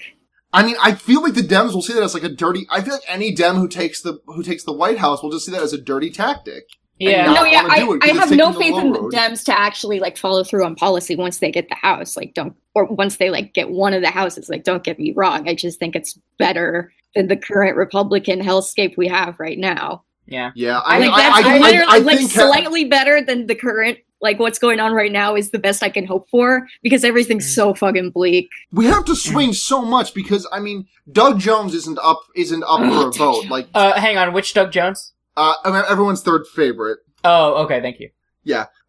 [0.54, 2.66] I mean, I feel like the Dems will see that as like a dirty.
[2.70, 5.46] I feel like any Dem who takes the who takes the White House will just
[5.46, 6.64] see that as a dirty tactic.
[7.00, 7.32] Yeah.
[7.32, 9.00] no, yeah, I, it I 'cause it's have no faith low in the.
[9.16, 12.16] Dems to actually like follow through on policy once they get the House.
[12.16, 14.48] Like, don't or once they like get one of the houses.
[14.50, 15.48] Like, don't get me wrong.
[15.50, 20.04] I just think it's better than the current Republican hellscape we have right now.
[20.28, 20.52] Yeah.
[20.56, 23.98] Yeah, I, like that's I, I, literally I like think slightly better than the current.
[24.20, 27.46] Like what's going on right now is the best I can hope for because everything's
[27.46, 27.56] Mm.
[27.56, 28.50] so fucking bleak.
[28.72, 32.80] we have to swing so much because I mean, Doug Jones isn't up isn't up
[32.80, 33.46] for a vote.
[33.48, 35.14] Like, Uh, hang on, which Doug Jones?
[35.38, 35.54] uh,
[35.88, 37.00] everyone's third favorite.
[37.24, 38.10] Oh, okay, thank you.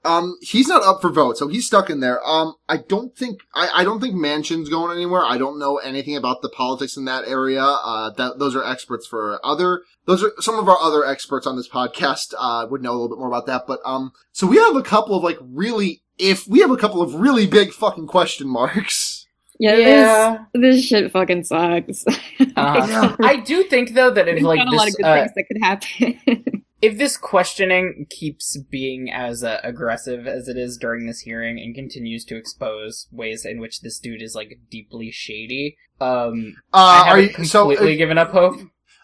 [0.09, 2.27] Um, he's not up for vote, so he's stuck in there.
[2.27, 5.23] Um, I don't think, I, I don't think Manchin's going anywhere.
[5.23, 7.62] I don't know anything about the politics in that area.
[7.62, 11.57] Uh, that, those are experts for other, those are some of our other experts on
[11.57, 13.64] this podcast, uh, would know a little bit more about that.
[13.66, 17.03] But, um, so we have a couple of like really, if we have a couple
[17.03, 19.27] of really big fucking question marks.
[19.61, 22.05] Yeah, This, this shit fucking sucks.
[22.57, 25.14] Uh, I do think though that if There's like not a lot of good uh,
[25.14, 26.64] things that could happen.
[26.80, 31.74] if this questioning keeps being as uh, aggressive as it is during this hearing and
[31.74, 37.10] continues to expose ways in which this dude is like deeply shady, um, Uh, I
[37.10, 38.60] are haven't you, so, completely uh, given up hope.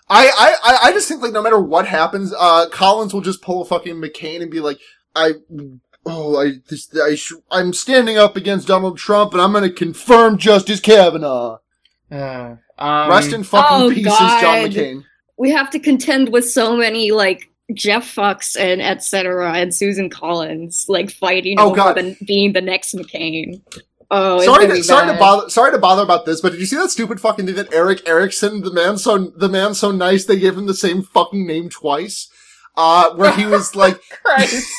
[0.08, 3.42] I, I, I- I just think like no matter what happens, uh, Collins will just
[3.42, 4.78] pull a fucking McCain and be like,
[5.16, 5.32] I,
[6.06, 10.38] oh, I, this, I, sh- I'm standing up against Donald Trump and I'm gonna confirm
[10.38, 11.58] Justice Kavanaugh.
[12.12, 15.04] Uh, um, Rest in fucking Oh, pieces, John McCain.
[15.38, 19.52] we have to contend with so many like Jeff Fox and etc.
[19.54, 21.96] and Susan Collins like fighting Oh, over God.
[21.96, 23.62] the, being the next McCain.
[24.10, 26.76] Oh, Sorry, gonna sorry to bother, sorry to bother about this, but did you see
[26.76, 30.38] that stupid fucking thing that Erick Erickson, the man so, the man so nice, they
[30.38, 32.28] gave him the same fucking name twice?
[32.76, 34.70] Uh, where he was like, Christ.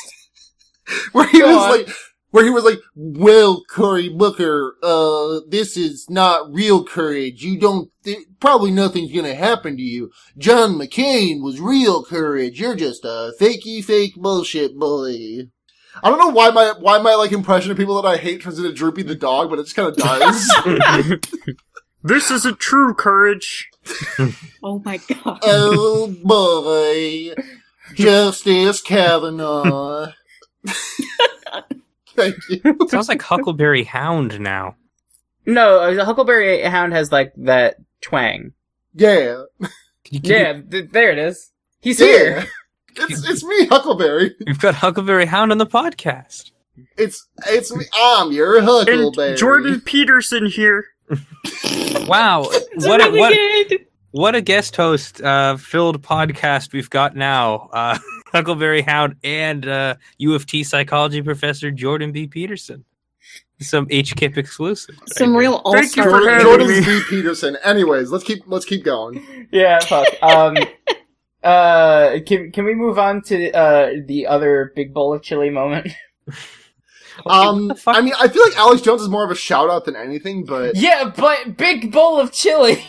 [1.12, 1.70] where he Go was on.
[1.70, 1.88] like,
[2.36, 7.42] where he was like, well, Cory Booker, uh, this is not real courage.
[7.42, 10.10] You don't, th- probably nothing's gonna happen to you.
[10.36, 12.60] John McCain was real courage.
[12.60, 15.50] You're just a fakey fake bullshit bully.
[16.02, 18.58] I don't know why my, why my like impression of people that I hate turns
[18.58, 21.18] into Droopy the dog, but it just kind of does.
[22.02, 23.68] This isn't true courage.
[24.62, 25.38] Oh my god.
[25.42, 27.34] oh boy.
[27.94, 30.12] Justice Kavanaugh.
[32.16, 32.76] Thank you.
[32.88, 34.76] Sounds like Huckleberry Hound now.
[35.46, 38.52] no, uh, Huckleberry Hound has like that twang.
[38.94, 39.42] Yeah.
[39.60, 39.68] Can
[40.10, 41.50] you- can you- Yeah, th- there it is.
[41.80, 42.46] He's here.
[42.98, 44.34] It's it's me, Huckleberry.
[44.46, 46.50] We've got Huckleberry Hound on the podcast.
[46.96, 47.84] It's it's me.
[47.94, 49.28] I'm your Huckleberry.
[49.32, 50.86] And Jordan Peterson here.
[52.06, 52.44] Wow,
[52.76, 53.80] what a, what
[54.12, 57.68] what a guest host uh, filled podcast we've got now.
[57.72, 57.98] Uh,
[58.36, 62.26] Huckleberry Hound and uh, U of T psychology professor Jordan B.
[62.26, 62.84] Peterson.
[63.60, 64.96] Some HKIP exclusive.
[65.06, 66.28] Some real all Thank you for star.
[66.28, 66.80] having Jordan me.
[66.80, 67.00] V.
[67.08, 67.56] Peterson.
[67.64, 69.48] Anyways, let's keep let's keep going.
[69.50, 70.06] Yeah, fuck.
[70.22, 70.56] Um,
[71.42, 75.88] uh, can can we move on to uh the other big bowl of chili moment?
[77.24, 77.72] Um.
[77.86, 80.44] I mean, I feel like Alex Jones is more of a shout out than anything,
[80.44, 82.84] but yeah, but big bowl of chili.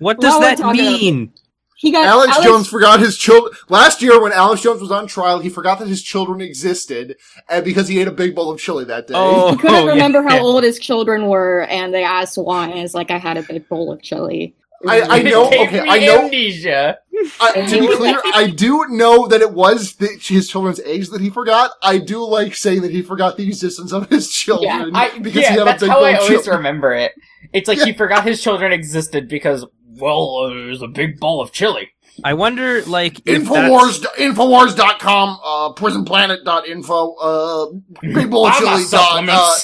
[0.00, 1.32] What does While that talking about- mean?
[1.78, 3.52] He got Alex, Jones forgot his children.
[3.68, 7.16] Last year, when Alex Jones was on trial, he forgot that his children existed,
[7.50, 9.14] and because he ate a big bowl of chili that day.
[9.14, 10.40] Oh, He couldn't yeah, remember how yeah.
[10.40, 12.68] old his children were, and they asked why.
[12.68, 14.54] And it's like I had a big bowl of chili.
[14.86, 15.46] I, I know.
[15.46, 16.24] Okay, I know.
[16.24, 16.98] amnesia.
[17.40, 21.20] I, to be clear, I do know that it was the, his children's age that
[21.20, 21.72] he forgot.
[21.82, 25.52] I do like saying that he forgot the existence of his children I, because yeah,
[25.52, 26.56] he had that's a big how I always chili.
[26.56, 27.12] remember it.
[27.52, 29.64] It's like he forgot his children existed because,
[29.98, 31.90] well, uh, there's a big bowl of chili.
[32.24, 37.66] I wonder, like, if that's- Infowars, Infowars.com, uh, prisonplanet.info, uh,
[38.00, 39.54] big bowl of chili dot, uh,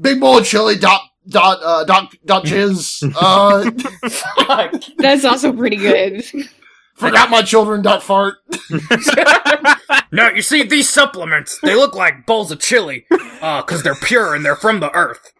[0.00, 3.70] big bowl of chili dot, dot, uh, dot, dot jizz, uh,
[4.98, 6.24] That's also pretty good.
[6.94, 8.36] forgot my children dot fart.
[10.12, 13.06] No, you see, these supplements, they look like bowls of chili,
[13.42, 15.32] uh, cause they're pure and they're from the earth.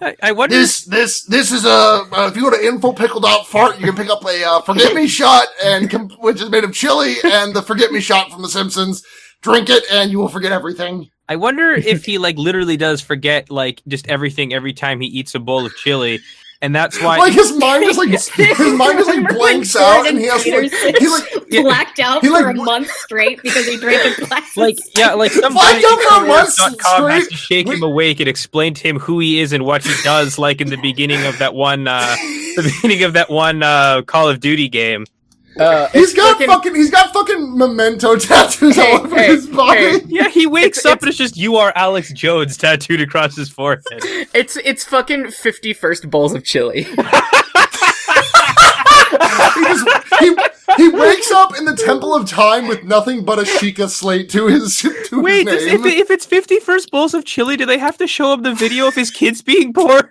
[0.00, 0.54] I, I wonder.
[0.54, 4.24] This, this, this is a, uh, if you go to infopickle.fart, you can pick up
[4.24, 8.00] a, uh, forget me shot and, which is made of chili and the forget me
[8.00, 9.02] shot from The Simpsons.
[9.42, 11.10] Drink it and you will forget everything.
[11.28, 15.34] I wonder if he like literally does forget like just everything every time he eats
[15.34, 16.20] a bowl of chili,
[16.62, 17.18] and that's why.
[17.18, 18.32] Like his mind is like, his
[18.74, 21.64] mind is like Remember blanks out Jordan and he has to like, Peterson he like,
[21.64, 24.56] blacked out He, like, for a w- month straight because he drank a glass.
[24.56, 26.46] like yeah, like some Why don't we run
[26.78, 27.30] com has straight?
[27.30, 30.38] to shake him awake and explain to him who he is and what he does,
[30.38, 32.16] like in the beginning of that one, uh
[32.56, 35.04] the beginning of that one uh Call of Duty game.
[35.58, 39.26] Uh, He's it's got freaking- fucking, he's got fucking memento tattoos Hey, all over hey,
[39.28, 39.78] his body.
[39.80, 40.00] hey.
[40.06, 43.48] Yeah, he wakes It's- up and it's just you are Alex Jones tattooed across his
[43.48, 43.82] forehead.
[44.34, 46.86] It's it's fucking fifty first bowls of chili.
[49.54, 49.88] He just,
[50.18, 50.36] he,
[50.76, 54.46] he wakes up in the Temple of Time with nothing but a Sheikah slate to
[54.48, 55.86] his, to Wait, his does, name.
[55.86, 58.86] if, if it's 51st bowls of chili, do they have to show up the video
[58.88, 60.02] of his kids being born?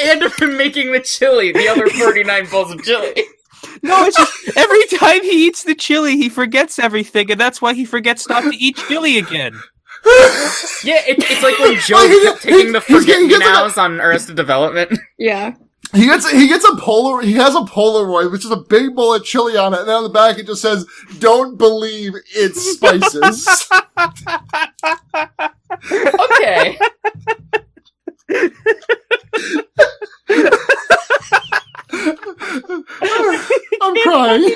[0.00, 3.24] and, and of him making the chili, the other forty nine bowls of chili.
[3.82, 7.74] No, it's just every time he eats the chili, he forgets everything, and that's why
[7.74, 9.58] he forgets not to eat chili again.
[10.82, 13.44] Yeah, it, it's like when Joe Like, kept taking the he- he's forget me gets
[13.44, 14.98] like nows on Arrested Development.
[15.18, 15.54] yeah.
[15.92, 19.12] He gets he gets a polar he has a Polaroid which is a big bowl
[19.14, 20.86] of chili on it, and then on the back it just says,
[21.18, 23.46] "Don't believe it's spices."
[26.32, 26.78] Okay.
[33.82, 34.54] I'm crying.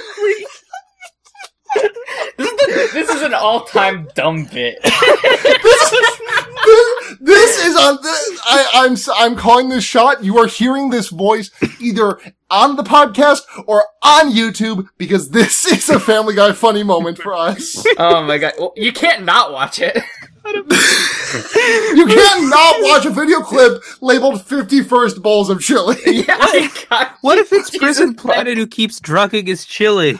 [2.36, 4.78] This is, the, this is an all time dumb bit.
[4.82, 6.20] This is
[6.64, 7.98] this, this is on.
[8.02, 10.22] This, I, I'm I'm calling this shot.
[10.22, 15.88] You are hearing this voice either on the podcast or on YouTube because this is
[15.88, 17.84] a Family Guy funny moment for us.
[17.98, 18.54] Oh my god.
[18.58, 19.98] Well, you can't not watch it.
[21.94, 27.16] You can't not watch a video clip labeled "51st bowls of chili." Yeah, I got
[27.22, 30.18] What if it's Jesus Prison Planet who keeps drugging his chili?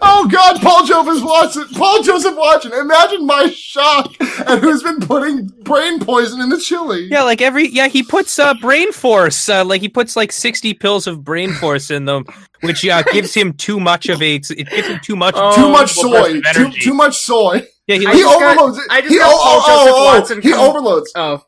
[0.00, 1.64] Oh God, Paul Joseph Watson.
[1.74, 2.72] Paul Joseph Watson.
[2.72, 7.08] Imagine my shock at who's been putting brain poison in the chili.
[7.10, 9.48] Yeah, like every yeah, he puts uh, brain force.
[9.48, 12.24] Uh, like he puts like sixty pills of brain force in them,
[12.62, 14.36] which uh, gives him too much of a.
[14.36, 15.34] It gives him too much.
[15.36, 16.40] Oh, Too much soy.
[16.52, 17.66] Too, too much soy.
[17.86, 18.84] Yeah, he I He just got- overloads it.
[18.90, 21.12] I just he, got Paul oh, oh, Joseph oh, Watson He come- overloads.
[21.14, 21.44] Oh,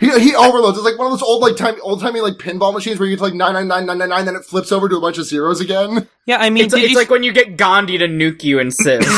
[0.00, 0.78] He he overloads.
[0.78, 3.16] It's like one of those old like time old timey like pinball machines where you
[3.16, 5.00] get to like nine nine nine nine nine nine, then it flips over to a
[5.00, 6.08] bunch of zeros again.
[6.26, 6.38] yeah.
[6.38, 8.72] I mean, it's, did it's you- like when you get Gandhi to nuke you and
[8.72, 9.02] Civ.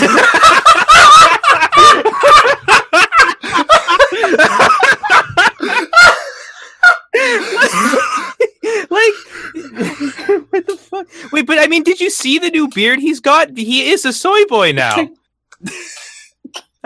[8.90, 9.14] like
[10.50, 11.06] what the fuck?
[11.32, 13.56] Wait, but I mean, did you see the new beard he's got?
[13.56, 15.08] He is a soy boy now.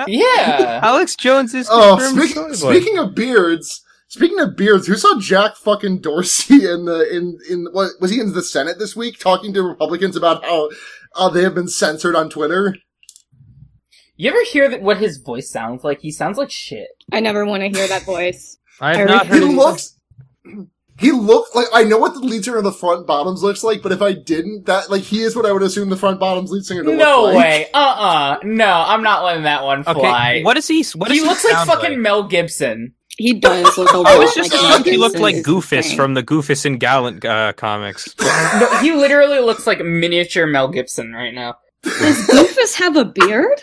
[0.09, 0.81] yeah.
[0.85, 5.19] Alex Jones is Oh, confirmed speaking soy speaking of beards, speaking of beards, who saw
[5.21, 9.19] Jack fucking Dorsey in the in in what was he in the Senate this week
[9.19, 10.69] talking to Republicans about how
[11.17, 12.77] uh, they have been censored on Twitter?
[14.17, 16.01] You ever hear that what his voice sounds like?
[16.01, 16.89] He sounds like shit.
[17.11, 18.59] I never want to hear that voice.
[18.81, 19.43] I've I not He heard.
[19.45, 19.97] Of looks.
[21.01, 23.81] He looked like I know what the lead singer of the Front Bottoms looks like,
[23.81, 26.51] but if I didn't, that like he is what I would assume the Front Bottoms
[26.51, 27.35] lead singer to No look like.
[27.35, 27.67] No way.
[27.73, 29.93] Uh uh No, I'm not letting that one fly.
[29.95, 30.85] Okay, what is he?
[30.95, 32.93] What does he he looks like sound fucking Mel Gibson.
[33.17, 35.97] He does look a lot I was like just Mel thinking he looked like Goofus
[35.97, 38.15] from the Goofus and Gallant uh, comics.
[38.61, 41.55] No, he literally looks like miniature Mel Gibson right now.
[41.83, 43.63] Does Goofus have a beard?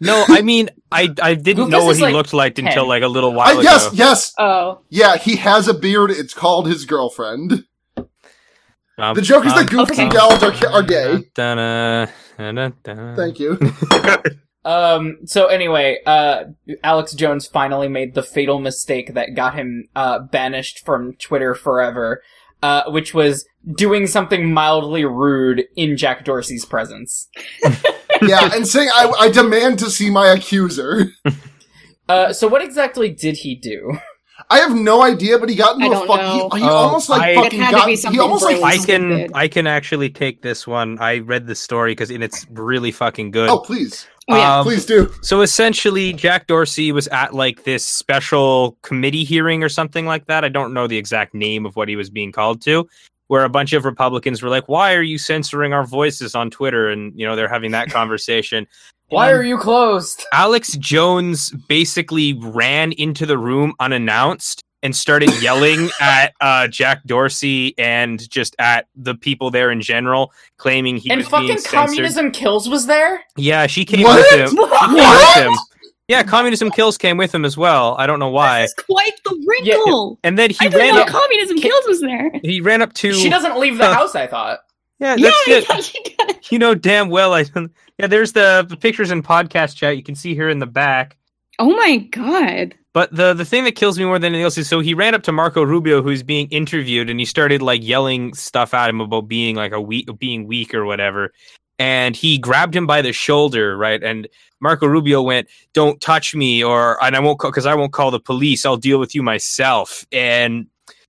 [0.00, 2.66] No, I mean, I I didn't Goofus know what he like looked like 10.
[2.66, 3.96] until like a little while yes, ago.
[3.96, 4.34] yes, yes.
[4.38, 4.80] Oh.
[4.90, 5.16] yeah.
[5.16, 6.10] He has a beard.
[6.10, 7.64] It's called his girlfriend.
[8.98, 10.02] Um, The joke is that um, Goofus okay.
[10.04, 11.24] and Gallant are are gay.
[11.34, 12.08] dun-dun,
[12.82, 13.16] dun-dun.
[13.16, 13.58] Thank you.
[14.64, 15.18] Um.
[15.26, 16.46] So anyway, uh,
[16.82, 22.20] Alex Jones finally made the fatal mistake that got him uh banished from Twitter forever.
[22.62, 27.28] Uh, which was doing something mildly rude in Jack Dorsey's presence.
[28.28, 31.10] Yeah, and saying I, I demand to see my accuser.
[32.08, 33.98] Uh, so what exactly did he do?
[34.48, 36.20] I have no idea, but he got into I a don't fuck.
[36.20, 36.48] know.
[36.52, 37.86] He, he Oh, almost like I- It fucking had to got.
[37.86, 38.60] be He something almost like.
[38.60, 38.80] brazen.
[38.80, 39.30] I can Good.
[39.34, 40.98] I can actually take this one.
[41.00, 43.50] I read the story because and it's really fucking good.
[43.50, 44.58] Oh please, Oh, yeah.
[44.58, 45.12] Um, please do.
[45.22, 50.44] So essentially, Jack Dorsey was at like this special committee hearing or something like that.
[50.44, 52.88] I don't know the exact name of what he was being called to,
[53.28, 56.88] where a bunch of Republicans were like, "Why are you censoring our voices on Twitter?"
[56.88, 58.66] And you know they're having that conversation.
[59.08, 60.24] Why are you closed?
[60.32, 67.72] Alex Jones basically ran into the room unannounced and started yelling at uh, Jack Dorsey
[67.78, 72.86] and just at the people there in general, claiming he and fucking communism kills was
[72.86, 73.22] there.
[73.36, 74.16] Yeah, she came What?
[74.16, 74.48] with him.
[74.48, 75.52] She came with him.
[76.08, 77.96] Yeah, communism kills came with him as well.
[77.98, 78.62] I don't know why.
[78.62, 80.18] This is quite the wrinkle.
[80.22, 81.08] And then he I didn't ran know up.
[81.08, 82.30] communism kills was there.
[82.42, 83.12] He ran up to.
[83.12, 84.14] She doesn't leave the house.
[84.14, 84.60] I thought.
[85.00, 85.52] Yeah, Yeah, that's I
[85.94, 86.16] it.
[86.16, 86.52] thought.
[86.52, 87.34] You know damn well.
[87.34, 87.44] I.
[87.98, 89.96] Yeah, there's the, the pictures in podcast chat.
[89.96, 91.16] You can see here in the back.
[91.58, 92.74] Oh my god.
[92.92, 95.14] But the the thing that kills me more than anything else is so he ran
[95.14, 99.00] up to Marco Rubio, who's being interviewed, and he started like yelling stuff at him
[99.00, 101.32] about being like a weak, being weak or whatever.
[101.78, 104.02] And he grabbed him by the shoulder, right?
[104.02, 104.28] And
[104.60, 108.10] Marco Rubio went, "Don't touch me," or and I won't call because I won't call
[108.10, 108.64] the police.
[108.64, 110.06] I'll deal with you myself.
[110.12, 110.66] And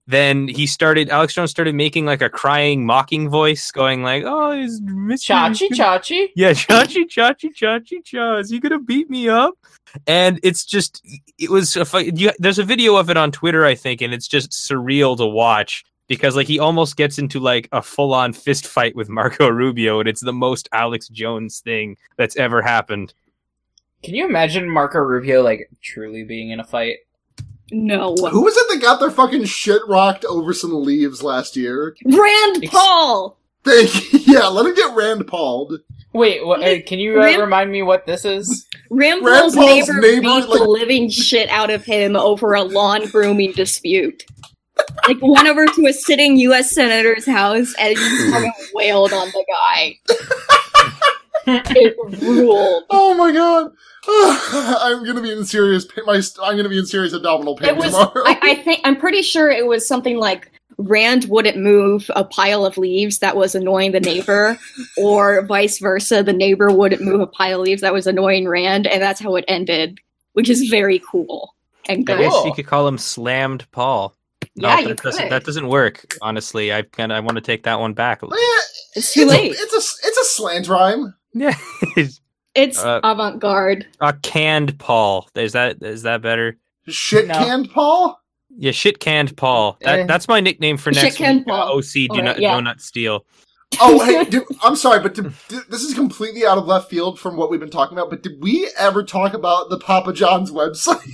[0.08, 1.10] then he started.
[1.10, 5.52] Alex Jones started making like a crying, mocking voice, going like, "Oh, is Mr.
[5.52, 6.28] Chachi, chachi.
[6.36, 8.38] Yeah, chachi, chachi, chachi, cha.
[8.38, 9.56] Is he gonna beat me up?
[10.06, 11.02] And it's just,
[11.38, 11.76] it was.
[11.76, 15.18] A, you, there's a video of it on Twitter, I think, and it's just surreal
[15.18, 19.10] to watch because like he almost gets into like a full on fist fight with
[19.10, 23.14] Marco Rubio, and it's the most Alex Jones thing that's ever happened.
[24.04, 26.98] Can you imagine Marco Rubio like truly being in a fight?
[27.72, 28.16] No.
[28.16, 31.96] Who was it that got their fucking shit rocked over some leaves last year?
[32.06, 33.38] Rand Paul.
[33.64, 33.92] Thank
[34.28, 35.80] yeah, let him get Rand Pauled.
[36.14, 38.66] Wait, what, uh, can you uh, Ram- remind me what this is?
[38.90, 42.54] Rand Rand Paul's Paul's neighbor, neighbor, beat like- the living shit out of him over
[42.54, 44.24] a lawn grooming dispute.
[45.08, 46.72] Like went over to a sitting U.S.
[46.72, 50.00] senator's house and just fucking wailed on the guy.
[51.76, 52.84] it ruled.
[52.90, 53.72] Oh my god.
[54.10, 57.86] I'm gonna be in serious pa- my I'm gonna be in serious abdominal pain was.
[57.92, 58.24] tomorrow.
[58.26, 58.82] I, I think.
[58.84, 63.36] I'm pretty sure it was something like Rand wouldn't move a pile of leaves that
[63.36, 64.58] was annoying the neighbor,
[64.98, 66.22] or vice versa.
[66.22, 69.36] The neighbor wouldn't move a pile of leaves that was annoying Rand, and that's how
[69.36, 70.00] it ended,
[70.34, 71.54] which is very cool
[71.90, 74.14] and I guess you could call him Slammed Paul.
[74.58, 75.32] No, Yeah, that you doesn't, could.
[75.32, 76.16] that doesn't work.
[76.22, 78.24] Honestly, I kind of I want to take that one back.
[78.24, 78.28] Eh,
[78.96, 79.52] It's too it's late.
[79.52, 81.14] A, it's a it's a slant rhyme.
[81.34, 81.56] Yeah,
[82.56, 83.86] It's Uh, avant garde.
[84.02, 85.30] A canned Paul.
[85.36, 86.58] Is that is that better?
[86.88, 87.34] Shit No.
[87.36, 88.20] canned Paul.
[88.58, 89.78] Yeah, shit canned Paul.
[89.82, 90.06] That, Eh.
[90.08, 91.50] that's my nickname for next canned week.
[91.50, 91.78] Uh, Paul.
[91.78, 92.56] OC, do Alright, not, yeah.
[92.56, 93.26] do not steal.
[93.82, 97.20] Oh, hey, did, I'm sorry, but did, did- this is completely out of left field
[97.20, 98.10] from what we've been talking about.
[98.10, 101.04] But did we ever talk about the Papa John's website?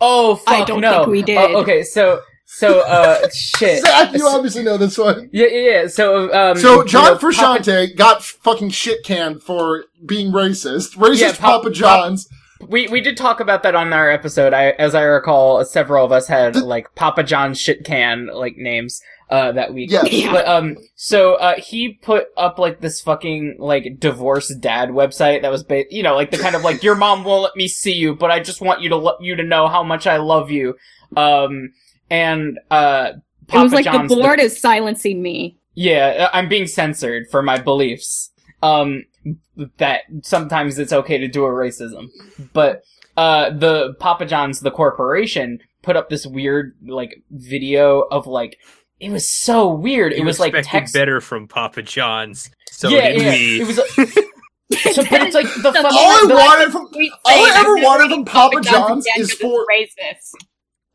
[0.00, 1.00] Oh, fuck, I don't no.
[1.00, 1.36] think we did.
[1.36, 2.20] Oh, okay, so
[2.56, 3.82] so uh, shit.
[3.82, 5.28] Zach, you So- obviously know this one.
[5.32, 5.86] yeah, yeah, yeah.
[5.88, 10.96] So um, So you John know, Papa- got fucking shit canned for being racist.
[10.96, 12.28] Racist Yeah, Pap- Papa John's.
[12.66, 14.54] We we did talk about that on our episode.
[14.54, 19.02] I, as I recall, several of us had like Papa John shit can like names
[19.28, 19.90] uh that week.
[19.90, 20.10] Yes.
[20.12, 20.32] Yeah.
[20.32, 25.50] But um, so uh, he put up like this fucking like divorced dad website that
[25.50, 27.92] was, ba- you know, like the kind of like your mom won't let me see
[27.92, 30.50] you, but I just want you to lo- you to know how much I love
[30.50, 30.76] you.
[31.16, 31.70] Um,
[32.10, 33.12] and uh,
[33.48, 35.58] Papa John's it was like John's the board is silencing me.
[35.74, 38.30] yeah, uh, I'm being censored for my beliefs.
[38.62, 39.04] Um,
[39.78, 42.08] that sometimes it's okay to do a racism,
[42.52, 42.82] but
[43.16, 48.58] uh, the Papa John's, the corporation, put up this weird like video of like
[49.00, 50.12] it was so weird.
[50.12, 50.94] It You was like expected text.
[50.94, 52.50] better from Papa John's.
[52.70, 53.30] So yeah, did yeah.
[53.30, 53.60] we.
[53.60, 53.76] It was.
[54.94, 55.84] so, but it's like the fucking.
[55.84, 60.32] All I the- wanted from all I ever wanted from Papa John's is for racist.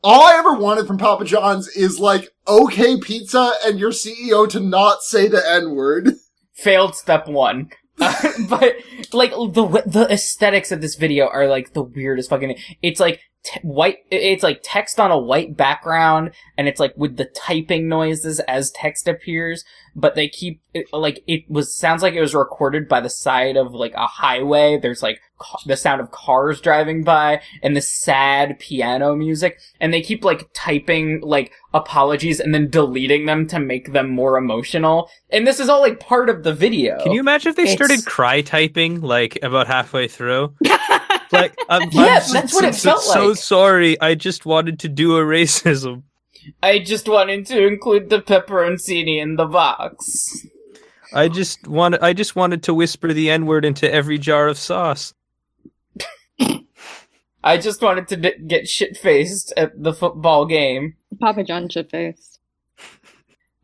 [0.04, 4.60] All I ever wanted from Papa John's is like okay pizza and your CEO to
[4.60, 6.14] not say the N word.
[6.54, 7.70] failed step one.
[8.50, 8.76] But
[9.12, 12.58] like the the aesthetics of this video are like the weirdest fucking.
[12.82, 13.98] It's like t- white.
[14.12, 18.72] It's like text on a white background, and it's like with the typing noises as
[18.72, 19.64] text appears.
[19.96, 23.58] But they keep it, like it was sounds like it was recorded by the side
[23.58, 24.78] of like a highway.
[24.78, 29.94] There's like ca- the sound of cars driving by and the sad piano music, and
[29.94, 35.10] they keep like typing like apologies and then deleting them to make them more emotional.
[35.30, 37.02] And this is all like part of the video.
[37.04, 40.54] Can you imagine if they started cry typing like about halfway through?
[41.32, 43.38] Like, I'm, Yeah, I'm s- that's what it s- felt So like.
[43.38, 46.04] sorry, I just wanted to do a racism.
[46.64, 50.46] I just wanted to include the pepperoncini in the box.
[51.14, 54.58] I just wanted, I just wanted to whisper the N word into every jar of
[54.58, 55.14] sauce.
[57.44, 60.96] I just wanted to d- get shit faced at the football game.
[61.20, 62.29] Papa John shit faced.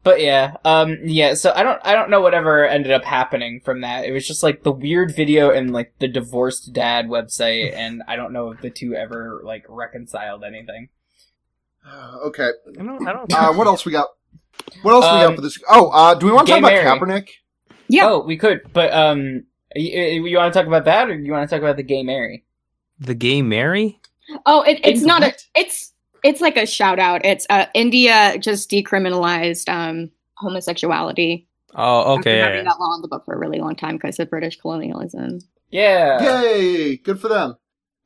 [0.05, 1.33] But yeah, um, yeah.
[1.33, 4.05] So I don't, I don't know whatever ended up happening from that.
[4.05, 8.15] It was just like the weird video and like the divorced dad website, and I
[8.15, 10.89] don't know if the two ever like reconciled anything.
[12.23, 12.49] okay.
[12.79, 13.33] I don't, I don't.
[13.33, 14.09] Uh, what else we got?
[14.83, 15.57] What else we Um, got for this?
[15.67, 16.85] Oh, uh, do we want to talk about Mary.
[16.85, 17.29] Kaepernick?
[17.87, 18.07] Yeah.
[18.07, 19.45] Oh, we could, but um,
[19.75, 22.03] you, you want to talk about that, or you want to talk about the gay
[22.03, 22.45] Mary?
[22.99, 23.99] the gay Mary?
[24.45, 25.33] Oh, it, it's not a.
[25.55, 25.93] It's
[26.25, 27.23] it's like a shout out.
[27.23, 31.47] It's uh, India just decriminalized um, homosexuality.
[31.73, 32.37] Oh, After okay.
[32.37, 32.71] yeah, having yeah.
[32.71, 35.39] that law in the book for a really long time because of British colonialism.
[35.69, 36.41] Yeah.
[36.41, 36.97] Yay!
[36.97, 37.55] Good for them.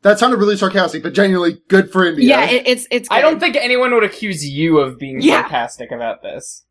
[0.02, 2.30] That sounded really sarcastic, but genuinely good for India.
[2.30, 3.08] Yeah, it, it's it's.
[3.12, 5.42] I don't think anyone would accuse you of being Yeah.
[5.42, 6.64] sarcastic about this.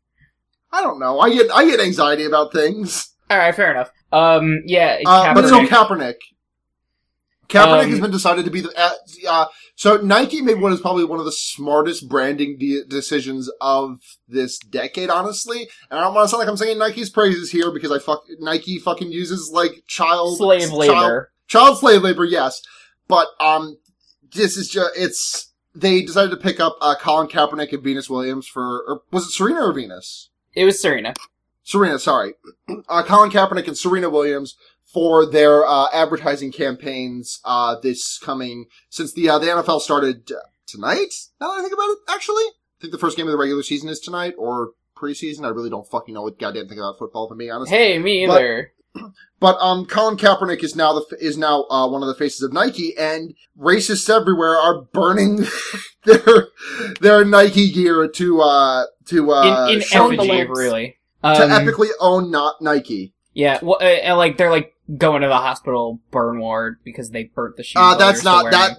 [0.71, 1.19] I don't know.
[1.19, 3.13] I get I get anxiety about things.
[3.29, 3.91] All right, fair enough.
[4.11, 6.15] Um, yeah, Uh, but so Kaepernick- Kaepernick.
[7.47, 8.71] Kaepernick Um, has been decided to be the.
[8.75, 8.91] Uh,
[9.29, 9.45] uh,
[9.79, 14.59] so Nike made what is probably one of the smartest branding de- decisions of this
[14.59, 15.69] decade, honestly.
[15.89, 18.25] And I don't want to sound like I'm saying Nike's praises here because I fuck
[18.39, 21.31] Nike fucking uses like child slave child- labor.
[21.47, 22.61] child slave labor, yes.
[23.07, 23.77] But um,
[24.33, 28.49] this is just it's they decided to pick up uh, Colin Kaepernick and Venus Williams
[28.49, 30.29] for or was it Serena or Venus?
[30.55, 31.13] It was Serena.
[31.63, 32.33] Serena, sorry,
[32.89, 34.57] uh, Colin Kaepernick and Serena Williams
[34.93, 40.39] for their uh, advertising campaigns uh, this coming since the uh, the NFL started uh,
[40.65, 41.13] tonight.
[41.39, 43.63] Now that I think about it, actually, I think the first game of the regular
[43.63, 45.45] season is tonight or preseason.
[45.45, 47.71] I really don't fucking know what goddamn thing about football, if I'm being honest.
[47.71, 48.71] Hey, me either.
[49.39, 52.51] But um, Colin Kaepernick is now the is now uh, one of the faces of
[52.51, 55.45] Nike, and racists everywhere are burning
[56.03, 56.47] their
[56.99, 60.97] their Nike gear to uh to uh in in effigy, really.
[61.23, 63.13] to Um, epically own not Nike.
[63.33, 67.25] yeah, well, uh, and like they're like going to the hospital burn ward because they
[67.25, 67.79] burnt the shoes.
[67.79, 68.77] Uh, that's they're not that.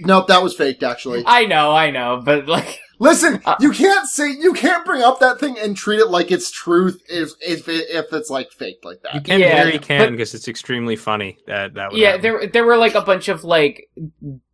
[0.00, 0.82] Nope, that was faked.
[0.82, 1.22] Actually.
[1.26, 5.20] I know, I know, but like, listen, Uh, you can't say you can't bring up
[5.20, 9.02] that thing and treat it like it's truth if if if it's like faked like
[9.02, 9.14] that.
[9.14, 9.26] You that.
[9.26, 11.38] can Yeah, very can because it's extremely funny.
[11.46, 12.22] That that would yeah, happen.
[12.22, 13.88] there there were like a bunch of like,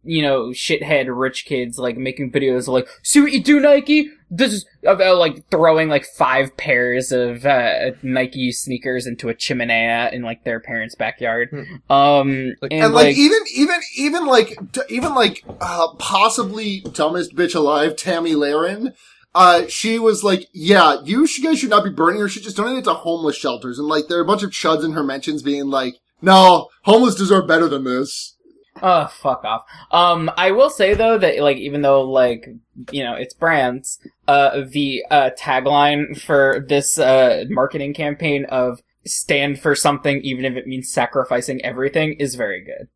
[0.05, 4.11] you know, shithead rich kids like making videos like, see what you do, Nike.
[4.33, 10.13] This is about like throwing like five pairs of uh, Nike sneakers into a chimenea
[10.13, 11.49] in like their parents' backyard.
[11.51, 11.93] Hmm.
[11.93, 16.81] Um, Like- and, and like, like even even even like d- even like uh possibly
[16.93, 18.95] dumbest bitch alive Tomi Lahren
[19.35, 22.57] uh she was like yeah you sh- guys should not be burning your She just
[22.57, 25.05] donate it to homeless shelters and like there are a bunch of chuds in her
[25.05, 28.37] mentions being like no homeless deserve better than this
[28.83, 29.65] Oh, fuck off.
[29.91, 32.49] Um, I will say though that like even though like
[32.93, 39.59] you know it's brands, uh, the uh tagline for this uh marketing campaign of stand
[39.59, 42.89] for something even if it means sacrificing everything is very good.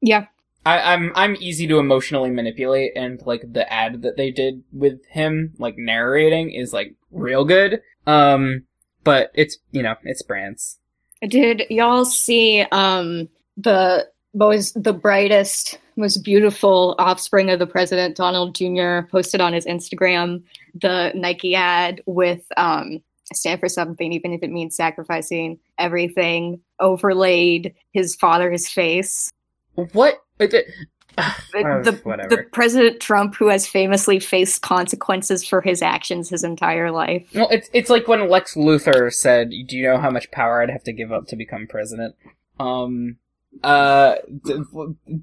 [0.00, 0.26] Yeah.
[0.64, 5.04] I, I'm I'm easy to emotionally manipulate, and like the ad that they did with
[5.06, 7.80] him, like narrating, is like real good.
[8.06, 8.64] Um,
[9.02, 10.78] but it's you know it's brands.
[11.26, 18.54] Did y'all see um the was the brightest, most beautiful offspring of the president, Donald
[18.54, 20.42] Jr., posted on his Instagram
[20.80, 23.02] the Nike ad with um
[23.32, 29.30] stand for something, even if it means sacrificing everything, overlaid his father's face.
[29.92, 30.22] What?
[30.38, 30.66] It, it-
[31.16, 31.24] The,
[31.66, 31.90] Oh, the,
[32.30, 37.28] the President Trump, who has famously faced consequences for his actions his entire life.
[37.34, 40.70] Well, it's it's like when Lex Luthor said, "Do you know how much power I'd
[40.70, 42.14] have to give up to become president?"
[42.60, 43.16] Um,
[43.62, 44.14] uh,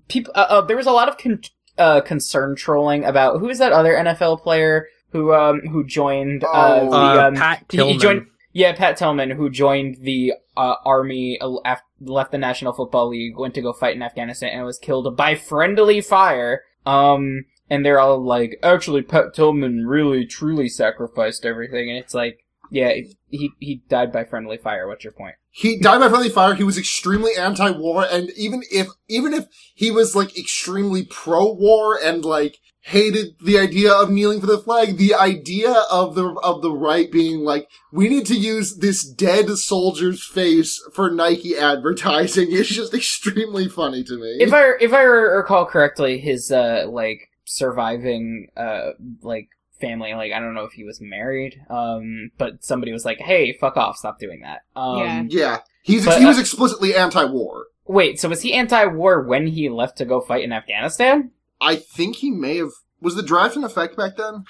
[0.07, 0.31] people.
[0.35, 1.41] Uh, uh, there was a lot of con-
[1.77, 6.79] uh, concern trolling about who is that other NFL player who um who joined uh,
[6.81, 6.89] Oh.
[6.89, 7.99] the Uh, um Pat he- he Tillman.
[7.99, 13.09] joined- yeah Pat Tillman who joined the uh, army uh, af- left the National Football
[13.09, 16.63] League went to go fight in Afghanistan and was killed by friendly fire.
[16.85, 22.39] Um, and they're all like, actually, Pat Tillman really truly sacrificed everything, and it's like.
[22.69, 22.91] Yeah,
[23.29, 24.89] he he died by friendly fire.
[24.89, 25.35] What's your point?
[25.57, 26.53] He died by friendly fire.
[26.53, 32.23] He was extremely anti-war, and even if even if he was like extremely pro-war and
[32.23, 36.71] like hated the idea of kneeling for the flag, the idea of the of the
[36.71, 42.69] right being like, we need to use this dead soldier's face for Nike advertising is
[42.69, 44.37] just extremely funny to me.
[44.39, 48.91] If I if I recall correctly, his uh like surviving uh
[49.23, 49.49] like
[49.79, 53.53] family like I don't know if he was married um but somebody was like hey
[53.59, 55.23] fuck off stop doing that um Yeah.
[55.29, 57.65] yeah, he's But, he was uh, explicitly anti-war.
[57.85, 62.17] wait so was he anti-war when he left to go fight in Afghanistan I think
[62.17, 62.71] he may have
[63.01, 64.43] was the draft in effect back then.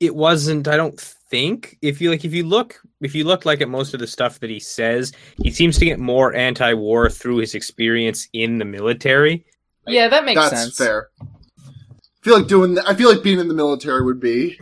[0.00, 0.66] It wasn't.
[0.68, 1.78] I don't think.
[1.80, 4.40] If you like, if you look, if you look like at most of the stuff
[4.40, 5.12] that he says,
[5.42, 9.46] he seems to get more anti-war through his experience in the military.
[9.86, 11.08] yeah that makes That's sense fair.
[11.20, 11.24] I
[12.22, 12.74] feel like doing.
[12.74, 14.58] That, I feel like being in the military would be.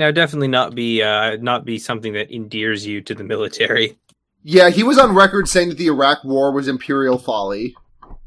[0.00, 3.98] Now, definitely not be uh, not be something that endears you to the military.
[4.42, 7.74] Yeah, he was on record saying that the Iraq War was imperial folly.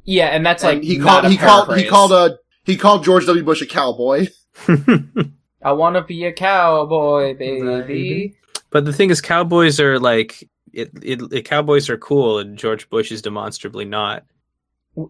[0.06, 2.30] yeah and that's And like he not called a he called he called uh
[2.64, 3.44] he called George W.
[3.44, 4.28] Bush a cowboy.
[4.68, 8.36] I want to be a cowboy baby Baby.
[8.70, 11.42] but the thing is, cowboys are like it, it, it.
[11.46, 14.24] Cowboys are cool, and George Bush is demonstrably not.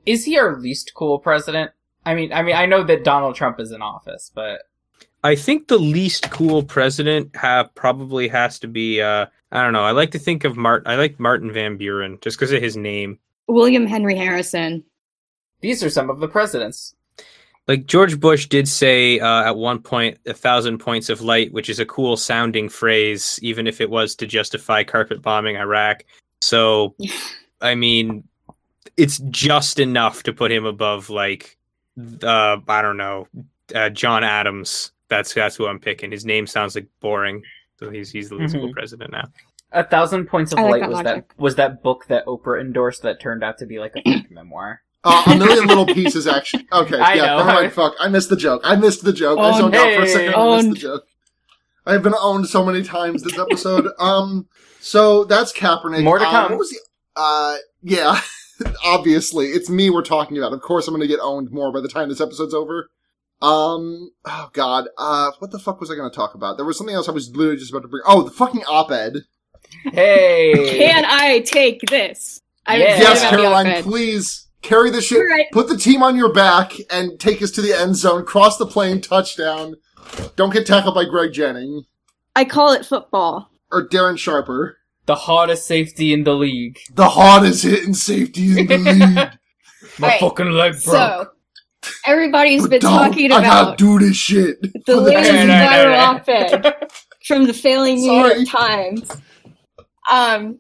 [0.06, 1.72] is he our least cool president
[2.06, 4.62] I mean I mean I know that Donald Trump is in office but
[5.24, 9.02] I think the least cool president have probably has to be.
[9.02, 9.84] Uh, I don't know.
[9.84, 10.92] I like to think of Martin.
[10.92, 13.20] I like Martin Van Buren just because of his name.
[13.48, 14.84] William Henry Harrison.
[15.62, 16.96] these are some of the presidents
[17.68, 21.70] Like George Bush did say uh, at one point, a thousand points of light, which
[21.70, 26.04] is a cool sounding phrase, even if it was to justify carpet bombing Iraq.
[26.42, 26.96] So,
[27.62, 28.24] I mean,
[28.98, 31.58] it's just enough to put him above, like,
[32.24, 33.28] uh, I don't know,
[33.74, 34.92] uh, John Adams.
[35.16, 36.12] That's that's who I'm picking.
[36.12, 37.42] His name sounds like boring,
[37.80, 38.74] so he's he's the least cool Mhm.
[38.74, 39.26] president now.
[39.72, 41.28] A Thousand Points of I like Light that was logic.
[41.30, 44.30] that was that book that Oprah endorsed that turned out to be like a fake
[44.32, 44.82] memoir.
[45.06, 46.66] Uh, a million little pieces, actually.
[46.72, 47.38] Okay, I yeah, know.
[47.40, 47.74] never mind.
[47.74, 48.62] Fuck, I missed the joke.
[48.64, 49.38] I missed the joke.
[49.40, 49.58] I Owned.
[49.58, 50.32] zoned out for a second.
[50.32, 50.38] Hey.
[50.40, 50.76] I missed Owned.
[50.76, 51.04] the joke.
[51.86, 53.88] I've been owned so many times this episode.
[54.00, 54.48] um,
[54.80, 56.04] so that's Kaepernick.
[56.04, 56.52] More to Um, come.
[56.52, 56.80] what was the?
[57.18, 58.22] Uh, yeah.
[58.86, 60.54] Obviously, it's me we're talking about.
[60.54, 62.90] Of course, I'm going to get owned more by the time this episode's over.
[63.42, 66.58] Um, oh god, uh, what the fuck was I going to talk about?
[66.58, 68.04] There was something else I was literally just about to bring.
[68.06, 69.18] Oh, the fucking op-ed.
[69.84, 72.42] Hey, Can I take this?
[72.66, 72.98] I'm Yeah.
[73.00, 75.18] Yes, Caroline, please carry the shit.
[75.20, 75.48] All right.
[75.52, 78.26] Put the team on your back and take us to the end zone.
[78.26, 79.76] Cross the plane, touchdown.
[80.36, 81.86] Don't get tackled by Greg Jennings
[82.36, 83.50] I call it football.
[83.72, 84.78] or Darren Sharper.
[85.06, 86.80] the hottest safety in the league.
[86.94, 89.30] The hottest hitting safety in the league.
[90.00, 90.20] My Right.
[90.20, 90.84] fucking leg broke.
[90.84, 91.28] So,
[92.06, 94.62] everybody's But been don't- talking I gotta about do this shit.
[94.86, 96.76] the latest viral op-ed
[97.26, 98.36] from the failing New Sorry.
[98.36, 99.12] York Times.
[100.12, 100.60] Um,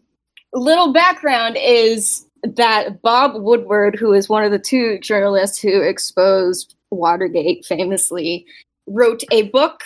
[0.54, 6.76] little background is that Bob Woodward, who is one of the two journalists who exposed
[6.92, 8.46] Watergate famously,
[8.88, 9.82] wrote a book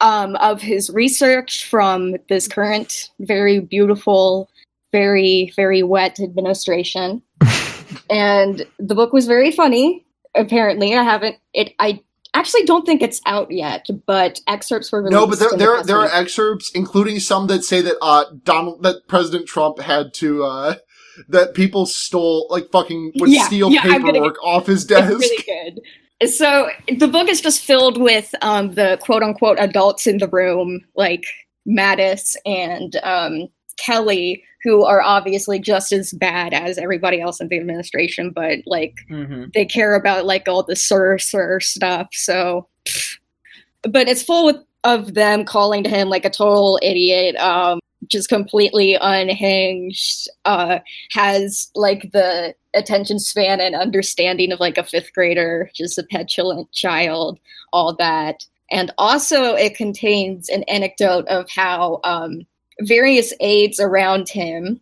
[0.00, 4.50] um, of his research from this current very beautiful,
[4.92, 7.22] very, very wet administration.
[8.10, 10.03] and the book was very funny,
[10.34, 10.94] apparently.
[10.94, 12.02] I haven't, it, I
[12.34, 15.12] actually don't think it's out yet, but excerpts were released.
[15.12, 18.82] No, but there the there there are excerpts, including some that say that uh Donald
[18.82, 20.74] that President Trump had to uh
[21.28, 25.12] that people stole like fucking would Yeah, steal yeah, I'm gonna paperwork off his desk.
[25.12, 26.28] It's really good.
[26.28, 30.80] So the book is just filled with um, the quote unquote adults in the room,
[30.96, 31.24] like
[31.68, 37.58] Mattis and um, Kelly, who are obviously just as bad as everybody else in the
[37.58, 42.08] administration, but like hmm they care about like all the sir sir stuff.
[42.12, 42.66] So,
[43.82, 48.28] but it's full with of them calling to him like a total idiot, um, just
[48.28, 50.28] completely unhinged.
[50.44, 50.78] Uh,
[51.12, 56.70] has like the attention span and understanding of like a fifth grader, just a petulant
[56.72, 57.38] child,
[57.72, 58.44] all that.
[58.70, 62.46] And also, it contains an anecdote of how um,
[62.80, 64.80] various aides around him,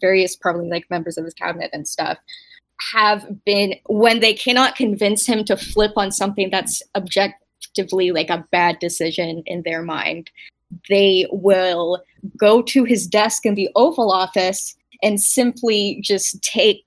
[0.00, 2.18] various probably like members of his cabinet and stuff,
[2.92, 8.46] have been when they cannot convince him to flip on something that's objectively like a
[8.52, 10.30] bad decision in their mind
[10.88, 12.02] they will
[12.36, 16.86] go to his desk in the oval office and simply just take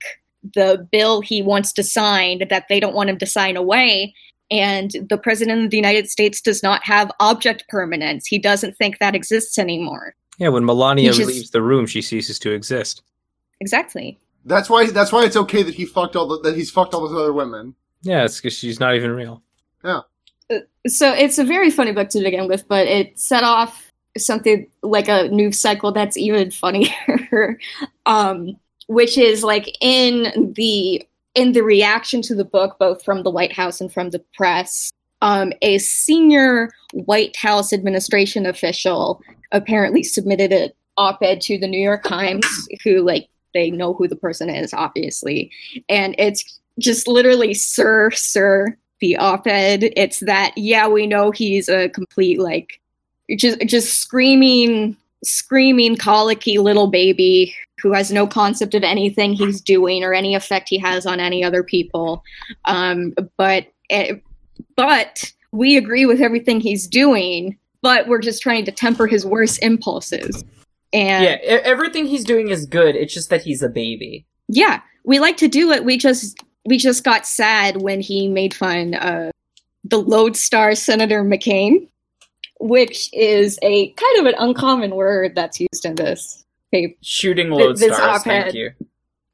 [0.54, 4.14] the bill he wants to sign that they don't want him to sign away
[4.50, 8.26] and the president of the united states does not have object permanence.
[8.26, 12.38] He doesn't think that exists anymore Yeah, when Melania just- leaves the room, she ceases
[12.40, 13.02] to exist.
[13.60, 16.94] exactly That's why that's why it's okay that he fucked all the, that he's fucked
[16.94, 17.74] all those other women.
[18.02, 19.42] Yeah, it's because she's not even real.
[19.84, 20.00] Yeah.
[20.88, 25.08] So it's a very funny book to begin with, but it set off something like
[25.08, 27.58] a news cycle that's even funnier,
[28.06, 28.56] um,
[28.86, 33.52] which is like in the in the reaction to the book, both from the White
[33.52, 34.92] House and from the press.
[35.22, 42.02] Um, a senior White House administration official apparently submitted an op-ed to the New York
[42.02, 42.44] Times,
[42.84, 45.50] who like they know who the person is, obviously,
[45.88, 49.92] and it's just literally sir sir the op-ed.
[49.96, 52.80] It's that yeah we know he's a complete like
[53.36, 60.02] just just screaming screaming colicky little baby who has no concept of anything he's doing
[60.02, 62.24] or any effect he has on any other people.
[62.64, 64.14] Um but eh,
[64.76, 69.60] but we agree with everything he's doing but we're just trying to temper his worst
[69.62, 70.44] impulses
[70.92, 72.94] and Yeah, everything he's doing is good.
[72.96, 74.24] It's just that he's a baby.
[74.48, 78.54] yeah we like to do it we just we just got sad when he made
[78.54, 79.32] fun of
[79.84, 81.88] the lodestar senator mccain
[82.60, 87.76] which is a kind of an uncommon word that's used in this paper Shooting Th-
[87.76, 88.22] this lodestars.
[88.22, 88.54] Thank op-ed.
[88.54, 88.70] you.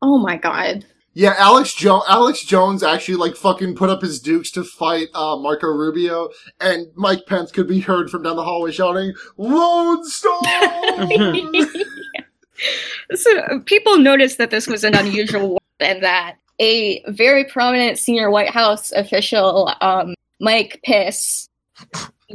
[0.00, 0.86] oh my god
[1.18, 5.36] Yeah, Alex jo- Alex Jones actually like fucking put up his dukes to fight uh,
[5.36, 6.28] Marco Rubio,
[6.60, 10.38] and Mike Pence could be heard from down the hallway shouting, "Lone Star!"
[13.16, 18.30] so people noticed that this was an unusual word and that a very prominent senior
[18.30, 21.48] white house official um, mike piss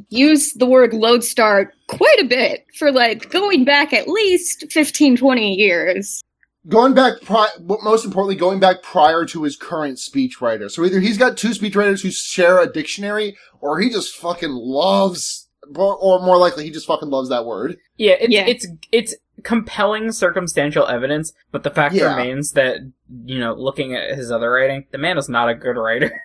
[0.10, 5.56] used the word lodestar quite a bit for like going back at least 15 20
[5.56, 6.22] years
[6.68, 10.70] going back, pri- but most importantly, going back prior to his current speechwriter.
[10.72, 15.48] So either he's got two speechwriters who share a dictionary, or he just fucking loves,
[15.76, 17.78] or more likely, he just fucking loves that word.
[17.98, 18.46] Yeah, it's Yeah.
[18.48, 22.16] it's it's compelling circumstantial evidence, but the fact Yeah.
[22.16, 22.78] remains that
[23.26, 26.22] you know, looking at his other writing, the man is not a good writer.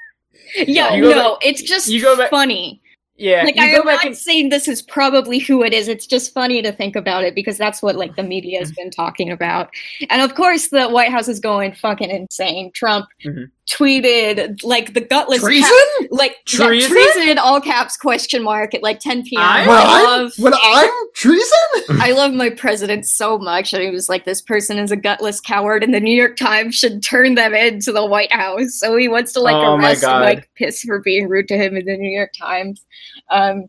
[0.57, 2.81] yeah You go no it's just you go back- funny
[3.19, 5.89] yeah, like i'm not and saying this is probably who it is.
[5.89, 8.91] It's just funny to think about it because that's what like the media has been
[8.91, 9.71] talking about.
[10.09, 12.71] And of course the white house is going fucking insane.
[12.73, 13.51] Trump Mhm.
[13.69, 15.71] Tweeted like the gutless Treason?
[16.01, 16.91] cap- like yeah, Treason?
[16.91, 20.33] treason in all caps question mark at like 10 p.m I- i, When I'm, love
[20.39, 21.59] when I'm treason?
[21.91, 23.73] I love my president so much.
[23.73, 26.75] And he was like, this person is a gutless coward, and the New York Times
[26.75, 28.75] should turn them into the White House.
[28.79, 30.21] So he wants to like Oh arrest God.
[30.23, 32.85] Mike Piss for being rude to him in the New York Times.
[33.31, 33.67] Um,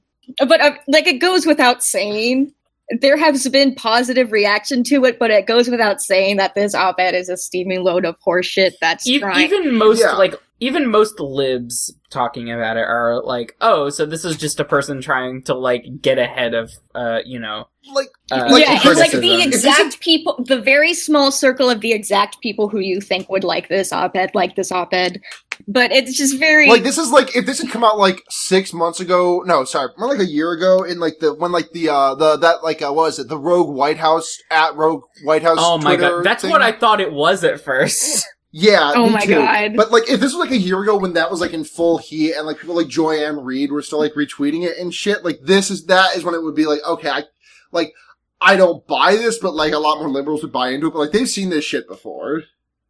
[0.47, 2.53] but uh, like, it goes without saying.
[3.01, 7.13] There has been positive reaction to it, but it goes without saying that this op-ed
[7.13, 9.43] is a steaming load of horseshit that's E- trying.
[9.45, 10.13] even most Yeah.
[10.13, 14.65] like even most libs talking about it are like, oh, so this is just a
[14.65, 18.85] person trying to like get ahead of, uh, you know, Like, uh, Like, yeah, if
[18.85, 22.67] it's like the If this exact people, the very small circle of the exact people
[22.67, 25.21] who you think would like this op-ed, like this op-ed.
[25.67, 28.73] But it's just very like this is like if this had come out like six
[28.73, 29.43] months ago.
[29.45, 30.83] No, sorry, more like a year ago.
[30.83, 33.37] In like the when like the uh the that like uh, what was it the
[33.37, 35.57] Rogue White House at Rogue White House.
[35.59, 36.51] oh my Twitter god, that's thing?
[36.51, 38.25] what I thought it was at first.
[38.51, 38.93] Yeah.
[38.95, 39.35] Oh me my too.
[39.35, 39.75] God.
[39.75, 41.99] But like, if this was like a year ago when that was like in full
[41.99, 45.23] heat and like people like Joy Joy-Ann Reid were still like retweeting it and shit,
[45.23, 47.23] like this is that is when it would be like, okay, I
[47.71, 47.93] like
[48.41, 50.93] I don't buy this, but like a lot more liberals would buy into it.
[50.93, 52.43] But like they've seen this shit before.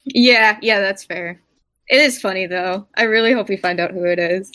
[0.05, 1.41] yeah, yeah, that's fair.
[1.89, 2.87] It is funny though.
[2.95, 4.51] I really hope we find out who it is.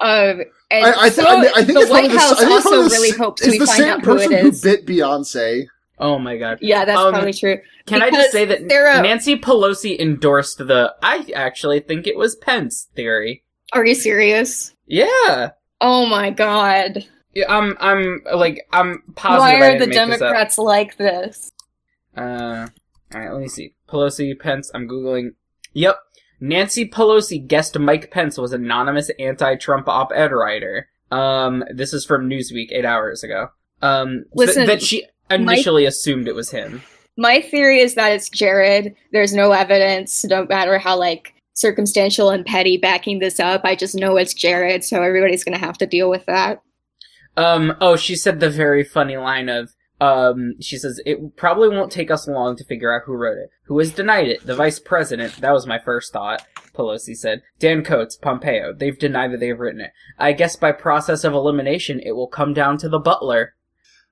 [0.00, 2.38] Um, and I, I, th- so I, I think the White probably House the, I
[2.48, 4.12] think it's also probably the, really s- hopes it's we the find same out who
[4.14, 4.62] person it who is.
[4.62, 5.66] bit Beyonce.
[5.98, 6.58] Oh my god.
[6.62, 7.58] Yeah, that's Um, probably true.
[7.86, 12.36] Can I just say that Sarah- Nancy Pelosi endorsed the I actually think it was
[12.36, 13.42] Pence theory.
[13.74, 14.74] Are you serious?
[14.86, 15.50] Yeah.
[15.82, 17.06] Oh my god!
[17.34, 20.18] Yeah, I'm I'm like I'm positive Why I are didn't the make this.
[20.20, 21.52] Democrats like this?
[22.16, 22.68] Uh,
[23.14, 23.74] all right, let me see.
[23.88, 24.70] Pelosi, Pence.
[24.74, 25.34] I'm googling.
[25.74, 25.96] Yep,
[26.40, 30.88] Nancy Pelosi guessed Mike Pence was anonymous anti-Trump op-ed writer.
[31.10, 33.48] Um, this is from Newsweek eight hours ago.
[33.82, 36.82] Um, Listen, that she initially assumed it was him.
[37.16, 38.94] My theory is that it's Jared.
[39.12, 43.62] There's no evidence, no matter how like circumstantial and petty backing this up.
[43.64, 46.62] I just know it's Jared, so everybody's gonna have to deal with that.
[47.36, 51.92] Um, oh, she said the very funny line of, um, she says, it probably won't
[51.92, 53.50] take us long to figure out who wrote it.
[53.64, 54.46] Who has denied it?
[54.46, 55.36] The vice president.
[55.36, 56.44] That was my first thought.
[56.74, 57.42] Pelosi said.
[57.58, 58.72] Dan Coats, Pompeo.
[58.72, 59.90] They've denied that they've written it.
[60.18, 63.54] I guess by process of elimination, it will come down to the butler.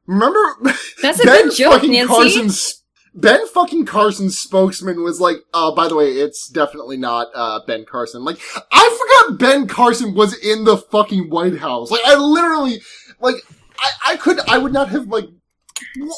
[0.07, 0.39] Remember
[1.03, 2.15] That's a Ben good joke, fucking Nancy.
[2.15, 2.83] Carson's
[3.15, 7.85] Ben fucking Carson's spokesman was like, uh, by the way, it's definitely not, uh, Ben
[7.85, 8.25] Carson.
[8.25, 8.39] Like,
[8.71, 11.91] I forgot Ben Carson was in the fucking White House.
[11.91, 12.81] Like, I literally,
[13.21, 13.37] like,
[13.79, 15.38] I, I could, I would not have, like, wh-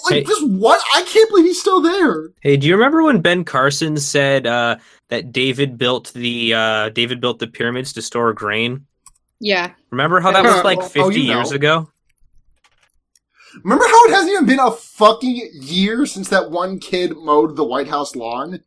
[0.04, 0.24] like, Hey.
[0.24, 0.80] just what?
[0.94, 2.30] I can't believe he's still there.
[2.42, 4.76] Hey, do you remember when Ben Carson said uh,
[5.08, 8.86] that David built the uh, David built the pyramids to store grain?
[9.40, 9.72] Yeah.
[9.90, 11.38] Remember how that was like Oh, 50 you know.
[11.38, 11.88] years ago?
[13.64, 17.64] Remember how it hasn't even been a fucking year since that one kid mowed the
[17.64, 18.60] White House lawn?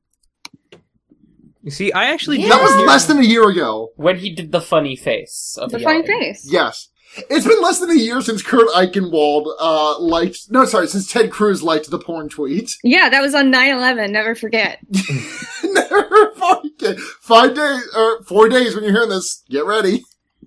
[1.62, 2.50] You see, I actually Yeah.
[2.50, 3.92] That was less than a year ago.
[3.96, 6.46] When he did the funny face of The funny face.
[6.52, 6.90] Yes.
[7.30, 11.32] It's been less than a year since Kurt Eichenwald, uh, liked, no, sorry, since Ted
[11.32, 12.76] Cruz liked the porn tweet.
[12.84, 14.80] Yeah, that was on 9-11, never forget.
[15.64, 17.00] Never forget.
[17.22, 20.04] Five days, or four days when you're hearing this, get ready.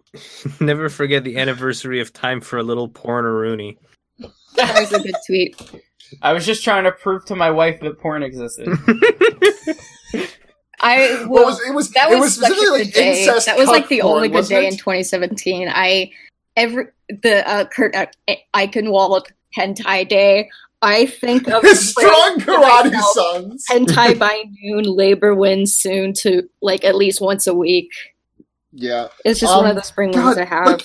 [0.61, 3.77] never forget the anniversary of Time for a Little Porn-a-Rooney.
[4.57, 5.61] That was a good tweet.
[6.23, 8.69] I was just trying to prove to my wife that porn existed.
[10.81, 13.21] I Well, will, it was, it was, that it was, was specifically good day.
[13.21, 14.73] incest That was like the only good day it?
[14.73, 15.69] in 2017.
[15.69, 16.11] I
[16.57, 19.27] every the uh, Kurt I- Eichenwald
[19.57, 20.51] hentai day.
[20.83, 23.65] I think of His strong karate myself, sons.
[23.71, 24.85] hentai by noon.
[24.85, 27.91] Labor wins soon to like at least once a week.
[28.73, 29.09] Yeah.
[29.25, 30.67] It's just Um, one of the spring God, ones I have.
[30.67, 30.83] like,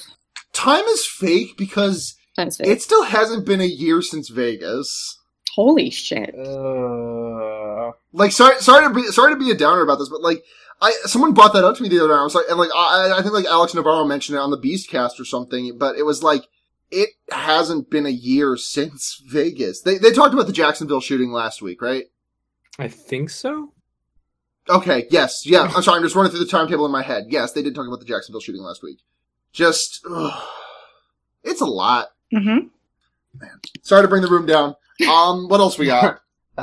[0.53, 2.67] time is fake because Times fake.
[2.67, 5.17] it still hasn't been a year since Vegas.
[5.55, 6.33] Holy shit!
[6.33, 10.41] Uh, Like, sorry, sorry to be, sorry to be a downer about this, but like,
[10.81, 12.19] I, someone brought that up to me the other day.
[12.19, 14.57] I was like, and like, I, I think like Alex Navarro mentioned it on the
[14.57, 16.47] Beastcast or something, but it was like,
[16.89, 19.81] it hasn't been a year since Vegas.
[19.81, 22.05] They, they talked about the Jacksonville shooting last week, right?
[22.79, 23.73] I think so.
[24.69, 27.25] Okay, yes, yeah, I'm sorry, I'm just running through the timetable in my head.
[27.29, 28.99] Yes, they did talk about the Jacksonville shooting last week.
[29.51, 30.41] Just, ugh,
[31.43, 32.09] it's a lot.
[32.33, 32.67] Mm-hmm.
[33.39, 34.75] Man, sorry to bring the room down.
[35.09, 36.20] Um, what else we got?
[36.57, 36.61] uh,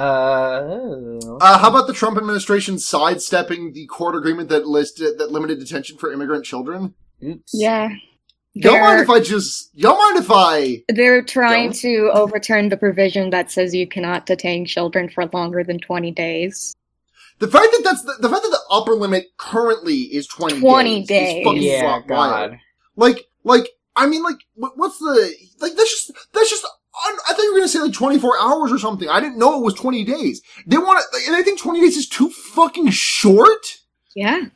[1.40, 5.96] Uh, how about the Trump administration sidestepping the court agreement that listed that limited detention
[5.98, 6.94] for immigrant children?
[7.24, 7.52] oops.
[7.54, 7.90] Yeah,
[8.54, 9.70] Y'all mind if I just?
[9.74, 10.82] Y'all mind if I?
[10.88, 11.80] they're trying Don't.
[11.80, 16.74] to overturn the provision that says you cannot detain children for longer than 20 days.
[17.38, 21.02] The fact that that's the, the fact that the upper limit currently is twenty 20
[21.02, 21.44] days, is days.
[21.44, 22.06] fucking Yeah, wild.
[22.08, 22.58] God.
[22.96, 25.76] Like, like I mean, like, what's the like?
[25.76, 26.66] That's just that's just.
[27.04, 29.08] I I thought you were gonna say like twenty four hours or something.
[29.08, 30.42] I didn't know it was twenty days.
[30.66, 33.78] They want to, and I think twenty days is too fucking short.
[34.16, 34.46] Yeah,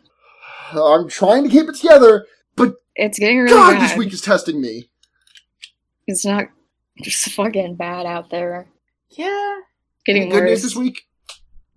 [0.74, 2.26] I'm trying to keep it together,
[2.56, 3.82] but it's getting really God, bad.
[3.90, 4.90] this week is testing me.
[6.06, 6.46] It's not
[7.02, 8.68] just fucking bad out there.
[9.10, 9.60] Yeah.
[10.04, 11.02] Getting Any good news this week?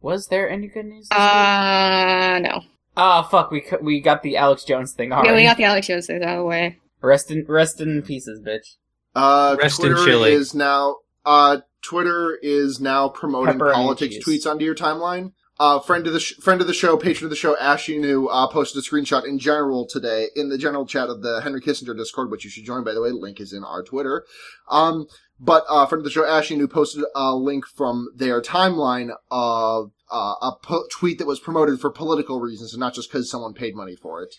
[0.02, 1.08] Was there any good news?
[1.10, 1.22] This week?
[1.26, 2.62] Uh, no.
[2.98, 3.52] Ah, fuck.
[3.52, 5.30] We cu- we got the Alex Jones thing already.
[5.30, 6.80] Yeah, we got the Alex Jones thing out of the way.
[7.02, 8.78] rest in rest in pieces, bitch.
[9.16, 10.32] Uh, Rest in Twitter Chile.
[10.34, 14.26] is now, uh, Twitter is now promoting Pepperoni politics cheese.
[14.46, 15.32] tweets onto your timeline.
[15.58, 18.28] Uh, friend of the sh- friend of the show, patron of the show, Ashley New,
[18.28, 21.96] uh, posted a screenshot in general today in the general chat of the Henry Kissinger
[21.96, 23.10] Discord, which you should join, by the way.
[23.10, 24.26] The link is in our Twitter.
[24.70, 25.06] Um,
[25.40, 29.92] but, uh, friend of the show, Ashley New posted a link from their timeline of,
[30.12, 33.54] uh, a po- tweet that was promoted for political reasons and not just because someone
[33.54, 34.36] paid money for it.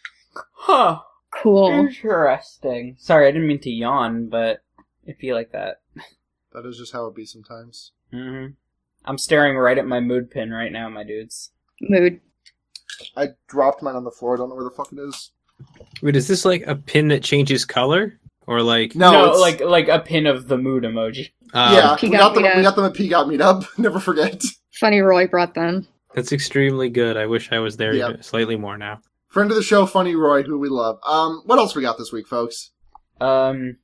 [0.53, 1.01] Huh.
[1.43, 1.69] Cool.
[1.71, 2.97] Interesting.
[2.99, 4.61] Sorry, I didn't mean to yawn, but
[5.07, 5.81] it be like that.
[6.53, 7.93] That is just how it be sometimes.
[8.13, 8.47] hmm
[9.05, 11.51] I'm staring right at my mood pin right now, my dudes.
[11.81, 12.21] Mood.
[13.17, 14.35] I dropped mine on the floor.
[14.35, 15.31] I don't know where the fuck it is.
[16.03, 18.95] Wait, is this like a pin that changes color, or like?
[18.97, 21.31] No, No, it's- like like a pin of the mood emoji.
[21.53, 22.43] um, yeah, we got them.
[22.43, 23.67] We got them at Peacock Meetup.
[23.79, 24.43] Never forget.
[24.73, 25.87] Funny Roy brought them.
[26.15, 27.17] that's extremely good.
[27.17, 28.09] I wish I was there Yeah.
[28.11, 29.01] even- slightly more now.
[29.29, 30.99] Friend of the show, Funny Roy, who we love.
[31.07, 32.71] Um, what else we got this week, folks?
[33.21, 33.77] Um,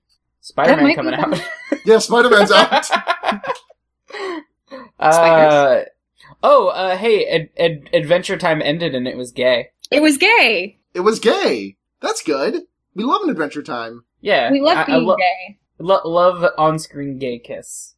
[0.43, 1.41] Spider Man coming out.
[1.87, 2.89] Yeah, Spider Man's out.
[4.99, 5.81] uh,
[6.43, 9.71] oh, uh, hey, ad- ad- Adventure Time ended and it was gay.
[9.91, 10.79] It was gay.
[10.95, 11.77] it was gay.
[12.01, 12.63] That's good.
[12.95, 14.05] We love an Adventure Time.
[14.21, 15.59] Yeah, We love I- I being lo- gay.
[15.79, 17.95] lo- love on-screen gay kiss.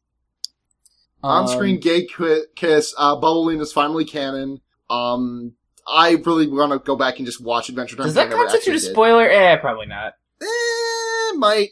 [1.23, 2.93] On-screen Um, gay qui- kiss.
[2.97, 4.61] Uh, Bubbline is finally canon.
[4.89, 5.53] Um,
[5.87, 8.05] I really want to go back and just watch Adventure Time.
[8.05, 8.93] Does 'cause I that never constitute a actually did.
[8.93, 9.29] spoiler?
[9.29, 10.13] Eh, probably not.
[10.41, 11.69] Eh, might.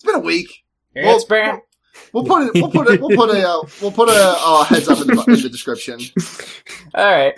[0.00, 0.64] It's been a week.
[0.94, 1.60] Yeah, it's bad.
[2.14, 2.52] We'll put it.
[2.54, 3.00] We'll put it.
[3.02, 3.46] We'll put a.
[3.46, 6.00] Uh, we'll put a uh, heads up in the, in the description.
[6.94, 7.34] All right.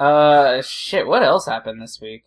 [0.00, 1.06] Uh, shit.
[1.06, 2.24] What else happened this week?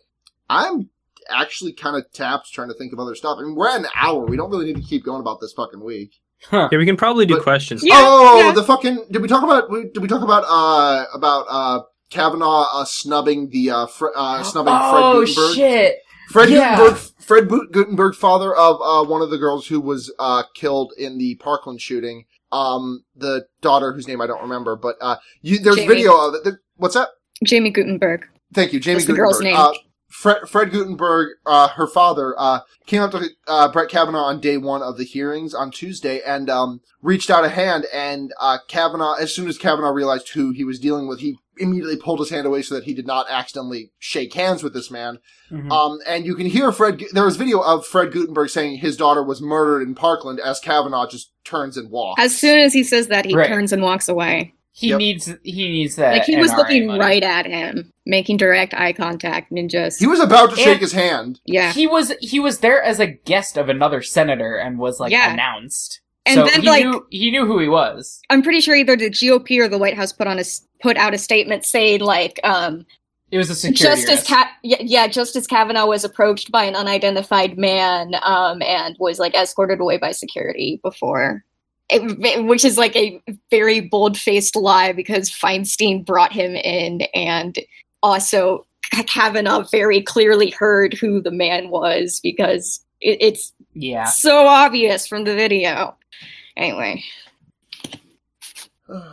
[0.48, 0.88] I'm
[1.28, 3.38] actually kind of tapped trying to think of other stuff.
[3.40, 4.24] I mean, we're at an hour.
[4.24, 6.12] We don't really need to keep going about this fucking week.
[6.44, 6.68] Huh.
[6.70, 7.82] Yeah, we can probably do But- questions.
[7.84, 8.52] Yeah, oh, yeah.
[8.52, 9.06] the fucking.
[9.10, 9.68] Did we talk about?
[9.70, 10.44] we- Did we talk about?
[10.46, 11.80] Uh, about uh,
[12.10, 15.56] Kavanaugh uh, snubbing the uh, fr- uh snubbing oh Fred Guttenberg.
[15.56, 15.98] shit!
[16.30, 16.76] Fred Yeah.
[16.76, 17.02] Guttenberg.
[17.18, 21.34] Fred Guttenberg, father of uh one of the girls who was uh killed in the
[21.36, 22.24] Parkland shooting.
[22.52, 25.88] Um, the daughter whose name I don't remember, but uh, you there's Jaime.
[25.88, 26.54] video of it.
[26.76, 27.08] What's that?
[27.48, 28.24] Jaime Guttenberg.
[28.54, 29.32] Thank you, Jaime That's the Guttenberg.
[29.32, 29.85] girl's name.
[30.08, 34.56] Fred, Fred Guttenberg, uh, her father, uh, came up to uh, Brett Kavanaugh on day
[34.56, 37.86] one of the hearings on Tuesday and um, reached out a hand.
[37.92, 41.96] And uh, Kavanaugh, as soon as Kavanaugh realized who he was dealing with, he immediately
[41.96, 45.18] pulled his hand away so that he did not accidentally shake hands with this man.
[45.50, 45.70] Mhm.
[45.72, 47.02] Um, and you can hear Fred.
[47.12, 51.06] There was video of Fred Guttenberg saying his daughter was murdered in Parkland as Kavanaugh
[51.08, 52.22] just turns and walks.
[52.22, 53.48] As soon as he says that, he Right.
[53.48, 54.52] turns and walks away.
[54.78, 54.98] He Yep.
[54.98, 56.12] needs he needs that.
[56.12, 57.00] Like he was NRA looking money.
[57.00, 60.92] right at him, making direct eye contact, and just he was about to shake his
[60.92, 61.40] hand.
[61.46, 61.72] yeah.
[61.72, 65.32] He was he was there as a guest of another senator and was like Yeah.
[65.32, 66.00] announced.
[66.26, 68.20] And so then, he like- knew he knew who he was.
[68.28, 70.44] I'm pretty sure either the GOP or the White House put on a
[70.82, 72.84] put out a statement saying like um
[73.30, 74.26] It was a security just as.
[74.28, 79.18] Ka- yeah, yeah, just as Kavanaugh was approached by an unidentified man um and was
[79.18, 81.44] like escorted away by security before.
[81.88, 87.56] It, which is like a very bold faced lie because Feinstein brought him in and
[88.02, 88.66] also
[89.06, 94.04] Kavanaugh very clearly heard who the man was because it, it's yeah.
[94.04, 95.96] so obvious from the video.
[96.56, 97.04] Anyway,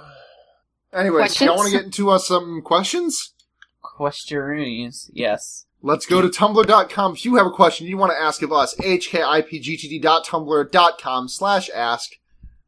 [0.93, 1.49] Anyways, Questions?
[1.49, 3.33] I want to get into uh, some questions.
[3.81, 5.09] Questioneries.
[5.13, 5.65] Yes.
[5.81, 7.13] Let's go to tumblr.com.
[7.13, 12.13] If you have a question you want to ask of us, hkipgtd.tumblr.com slash ask.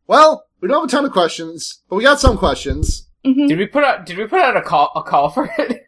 [0.08, 3.08] Well, we don't have a ton of questions, but we got some questions.
[3.26, 3.48] Mhm.
[3.48, 5.84] Did we put out did we put out a call a call for it?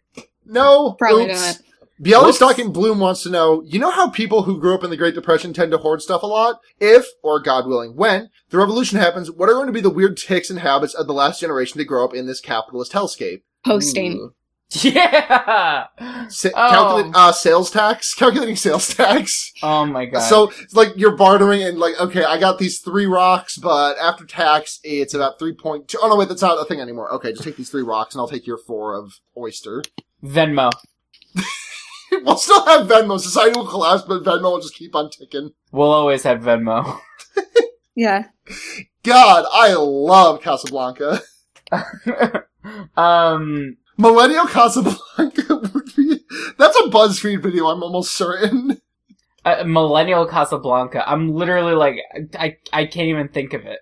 [0.46, 1.40] No, Probably oops.
[1.42, 1.60] not.
[2.02, 4.98] Bialystock in Bloom wants to know, you know how people who grew up in the
[4.98, 6.60] Great Depression tend to hoard stuff a lot?
[6.80, 10.16] If, or God willing, when, the revolution happens, what are going to be the weird
[10.16, 13.42] ticks and habits of the last generation to grow up in this capitalist hellscape?
[13.66, 14.14] posting.
[14.14, 14.34] Ooh.
[14.84, 15.86] Yeah.
[16.30, 16.70] Sa- Oh.
[16.70, 18.14] calculate, uh, sales tax?
[18.18, 19.52] Calculating sales tax?
[19.64, 20.20] Oh my god.
[20.20, 24.26] So, it's like, you're bartering and like, okay, I got these three rocks, but after
[24.26, 25.96] tax, it's about 3.2.
[26.02, 27.12] Oh no, wait, that's not a thing anymore.
[27.14, 29.84] Okay, just take these three rocks and I'll take your four of oyster.
[30.24, 30.70] Venmo.
[32.12, 33.20] we'll still have Venmo.
[33.20, 35.52] Society will collapse, but Venmo will just keep on ticking.
[35.72, 37.00] We'll always have Venmo.
[37.96, 38.26] Yeah.
[39.04, 41.22] God, I love Casablanca.
[42.98, 46.20] um Millennial Casablanca would be.
[46.58, 48.82] That's a BuzzFeed video, I'm almost certain.
[49.46, 51.04] uh, Millennial Casablanca.
[51.10, 51.98] I'm literally like
[52.38, 53.80] I I can't even think of it.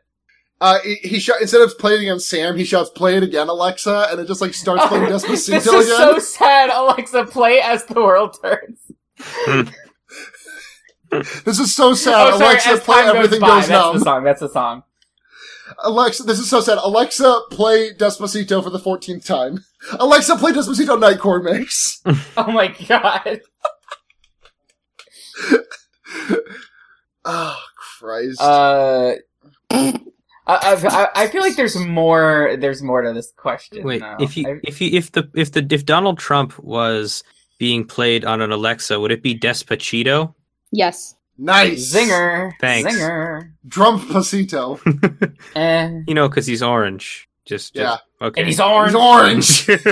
[0.62, 4.08] Uh, he, he shot, instead of playing against Sam, he shouts, play it again, Alexa,
[4.10, 5.86] and it just like starts playing Despacito this is again.
[5.98, 6.70] so sad.
[6.70, 9.72] Alexa, play as the world turns.
[11.46, 12.14] This is so sad.
[12.34, 12.44] oh, sorry.
[12.52, 13.94] Alexa, play time Everything goes by, Goes that's Numb.
[14.00, 14.24] the song.
[14.24, 14.84] That's the song.
[15.84, 16.78] Alexa, this is so sad.
[16.82, 19.64] Alexa, play Despacito for the 14th time.
[20.00, 22.02] Alexa, play Despacito Nightcore Mix.
[22.38, 23.42] Oh my god.
[27.26, 27.58] oh,
[28.00, 28.42] Christ.
[28.42, 29.14] Uh.
[29.72, 29.94] I,
[30.48, 32.56] I, I feel like there's more.
[32.60, 33.84] There's more to this question.
[33.84, 34.18] Wait, though.
[34.20, 37.24] if you I- if you if the if the if Donald Trump was
[37.58, 40.36] being played on an Alexa, would it be Despacito?
[40.72, 41.16] Yes.
[41.38, 41.94] Nice.
[41.94, 42.94] zinger, Thanks.
[42.94, 44.80] zinger, Drumpacito.
[45.56, 46.02] eh.
[46.08, 47.28] You know, because he's orange.
[47.46, 47.98] Just, Yeah.
[48.22, 48.42] okay.
[48.42, 48.94] and he's orange.
[48.94, 49.70] He's orange.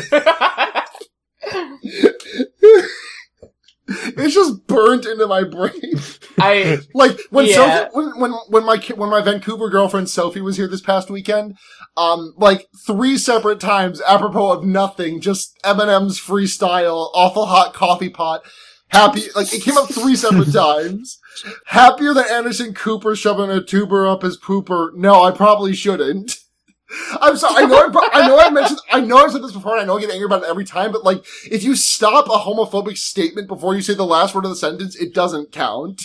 [3.87, 5.93] it's just burnt into my brain.
[6.39, 7.53] I Like when Yeah.
[7.53, 11.57] Sophie, when when when my when my Vancouver girlfriend Sophie was here this past weekend,
[11.97, 18.41] um, like three separate times, apropos of nothing, just Eminem's freestyle, awful hot coffee pot.
[18.87, 21.19] Happy, like it came up three separate times.
[21.67, 24.93] Happier than Anderson Cooper shoving a tuber up his pooper.
[24.95, 26.37] No, I probably shouldn't.
[27.21, 27.63] I'm sorry.
[27.63, 27.77] I know.
[27.91, 28.39] I, I know.
[28.39, 28.79] I mentioned.
[28.91, 29.73] I know I've said this before.
[29.73, 30.91] and I know I get angry about it every time.
[30.91, 34.51] But like, if you stop a homophobic statement before you say the last word of
[34.51, 36.03] the sentence, it doesn't count.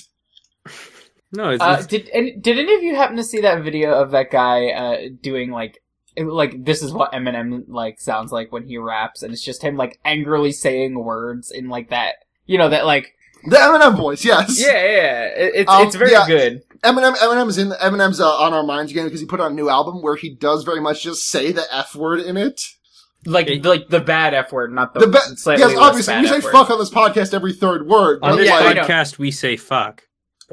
[1.33, 3.93] no, it's, uh, it's- did and, did any of you happen to see that video
[3.93, 5.83] of that guy uh, doing like
[6.17, 9.77] like this is what Eminem like sounds like when he raps, and it's just him
[9.77, 13.15] like angrily saying words in like that you know that like
[13.45, 14.61] The Eminem voice, yes.
[14.61, 16.27] yeah yeah it, it's Um, it's very yeah.
[16.27, 16.63] good.
[16.85, 17.17] Eminem.
[17.17, 17.71] Eminem's in.
[17.71, 20.35] Eminem's uh, on our minds again because he put out a new album where he
[20.35, 22.61] does very much just say the f word in it.
[23.27, 26.29] Like like the bad f word, not the, The ba- slightly yes, obviously bad we
[26.29, 26.53] say F word.
[26.53, 28.21] fuck on this podcast every third word.
[28.23, 30.05] on this like, podcast we say fuck.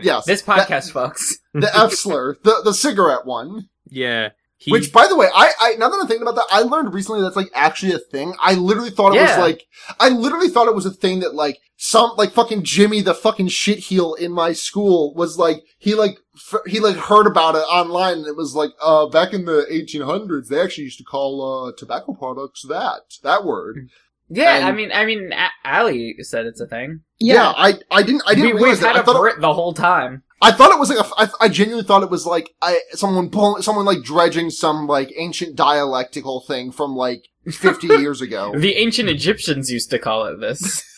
[0.01, 1.35] yes, This podcast fucks.
[1.53, 3.69] the, the f slur, the the cigarette one.
[3.87, 4.29] Yeah.
[4.65, 6.93] He, Which, by the way, I, I now that I'm thinking about that, I learned
[6.93, 8.33] recently that's like actually a thing.
[8.39, 9.37] I literally thought it Yeah.
[9.37, 9.63] was like,
[9.99, 13.49] I literally thought it was a thing that like some like fucking Jimmy, the fucking
[13.49, 17.59] shit heel in my school, was like he like f- he like heard about it
[17.69, 21.67] online, and it was like, uh, back in the 1800s, they actually used to call
[21.69, 23.89] uh tobacco products that that word.
[24.29, 27.01] Yeah, And- I mean, I mean, A- Ali said it's a thing.
[27.19, 28.87] Yeah, I I didn't I didn't we, realize we've that.
[28.87, 30.23] had I a thought, it, Brit the whole time.
[30.45, 33.29] I thought it was like a, I, I genuinely thought it was like I someone
[33.29, 38.53] pulling someone like dredging some like ancient dialectical thing from like 50 years ago.
[38.55, 40.83] The ancient Egyptians used to call it this.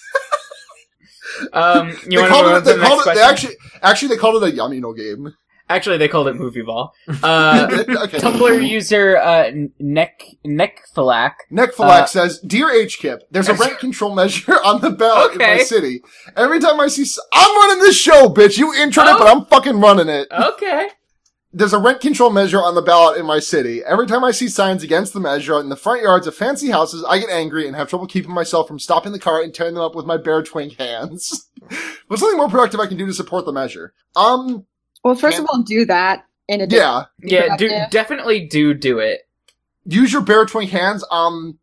[1.53, 2.59] Um, you they want to called move on it.
[2.59, 3.15] to They the next called it.
[3.15, 5.33] They actually, actually, they called it a Yamino game.
[5.69, 6.93] Actually, they called it movie ball.
[7.23, 7.67] Uh,
[8.03, 8.19] okay.
[8.19, 11.33] Tumblr user uh, neck neckfalac.
[11.51, 15.57] Neckfalac Uh, says, "Dear HKIP, there's a rent control measure on the ballot in my
[15.59, 16.01] city.
[16.35, 18.57] Every time I see, s- I'm running this show, bitch.
[18.57, 19.19] You introed it, Oh.
[19.19, 20.27] but I'm fucking running it.
[20.31, 20.89] Okay.
[21.53, 23.81] There's a rent control measure on the ballot in my city.
[23.83, 27.03] Every time I see signs against the measure in the front yards of fancy houses,
[27.07, 29.83] I get angry and have trouble keeping myself from stopping the car and tearing them
[29.83, 31.49] up with my bare twink hands.
[32.07, 33.93] What's something more productive I can do to support the measure?
[34.15, 34.65] Um,
[35.07, 39.21] Well, first of all, do that in a yeah, Yeah, do definitely do do it.
[39.85, 41.03] use your bare twink hands.
[41.09, 41.59] Um,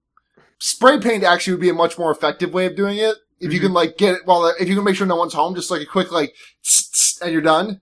[0.59, 3.17] spray paint actually would be a much more effective way of doing it.
[3.41, 3.65] If you Mhm.
[3.65, 5.83] can like get it, well, if you can make sure no one's home, just like
[5.83, 6.33] a quick like,
[6.63, 7.81] tss, tss, and you're done.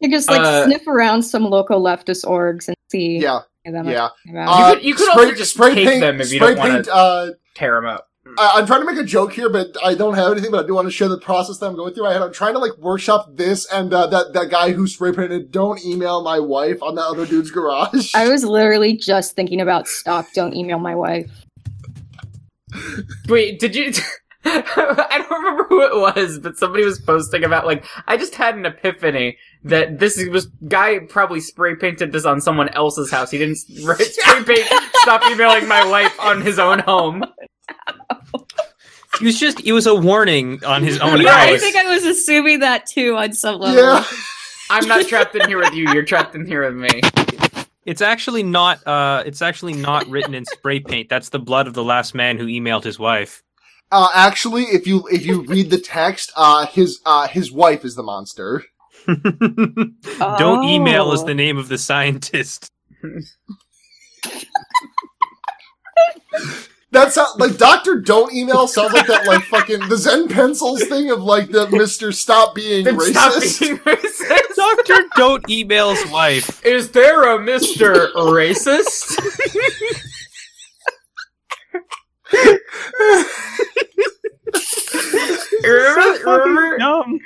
[0.00, 3.18] You just like Uh, sniff around some local leftist orgs and see.
[3.18, 3.94] Yeah, what yeah.
[4.08, 4.48] talking about.
[4.48, 7.86] Uh, could- you could also just take them if you don't wanna- Uh, Tear them
[7.86, 8.07] up.
[8.36, 10.50] I, I'm trying to make a joke here, but I don't have anything.
[10.50, 12.06] But I do want to share the process that I'm going through.
[12.06, 15.12] I had, I'm trying to like workshop this and uh, that that guy who spray
[15.12, 15.50] painted.
[15.50, 18.12] Don't email my wife on that other dude's garage.
[18.14, 20.26] I was literally just thinking about stop.
[20.34, 21.30] Don't email my wife.
[23.28, 23.92] Wait, did you?
[24.44, 28.54] I don't remember who it was, but somebody was posting about like I just had
[28.54, 33.30] an epiphany that this was guy probably spray painted this on someone else's house.
[33.30, 33.96] He didn't spray
[34.44, 34.68] paint.
[34.96, 37.24] Stop emailing my wife on his own home.
[39.18, 42.04] He was just it was a warning on his own Yeah, I think I was
[42.04, 43.82] assuming that too on some level.
[43.82, 44.04] yeah,
[44.70, 45.90] I'm not trapped in here with you.
[45.92, 47.00] You're trapped in here with me.
[47.84, 51.08] It's actually not uh it's actually not written in spray paint.
[51.08, 53.42] That's the blood of the last man who emailed his wife.
[53.90, 57.94] uh, actually, if you if you read the text, uh, his uh, his wife is
[57.94, 58.64] the monster.
[59.06, 62.70] Don't email is the name of the scientist.
[66.90, 71.10] That's how, like Doctor Don't email sounds like that like fucking the Zen pencils thing
[71.10, 73.60] of like the Mister Stop being Then Stop racist.
[73.60, 74.56] being racist.
[74.56, 76.64] Doctor don't email's wife.
[76.64, 79.18] Is there a Mister Racist?
[85.62, 87.18] remember, remember, Dumb.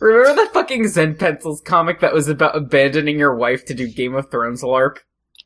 [0.00, 4.14] remember the fucking Zen Pencils comic that was about abandoning your wife to do Game
[4.14, 4.98] of Thrones LARP?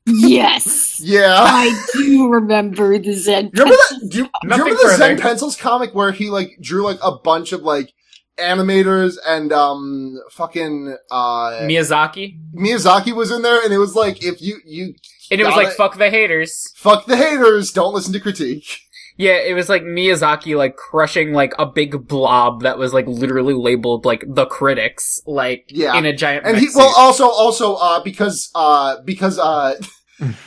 [0.09, 1.37] Yes, Yeah.
[1.39, 3.51] I do remember the Zen.
[3.53, 3.99] Remember that?
[4.01, 5.19] Do you, do you remember the Zen.
[5.21, 7.93] Pencils comic where he like drew like a bunch of like
[8.39, 12.39] animators and um fucking uh Miyazaki?
[12.55, 14.95] Miyazaki was in there and it was like if you you
[15.31, 15.75] And it was like, it.
[15.75, 16.73] fuck the haters.
[16.77, 18.65] fuck the haters, don't listen to critique.
[19.21, 23.53] Yeah, it was like Miyazaki like crushing like a big blob that was like literally
[23.53, 25.99] labeled like the critics, like Yeah.
[25.99, 29.75] in a giant And mech he well also also uh because uh because uh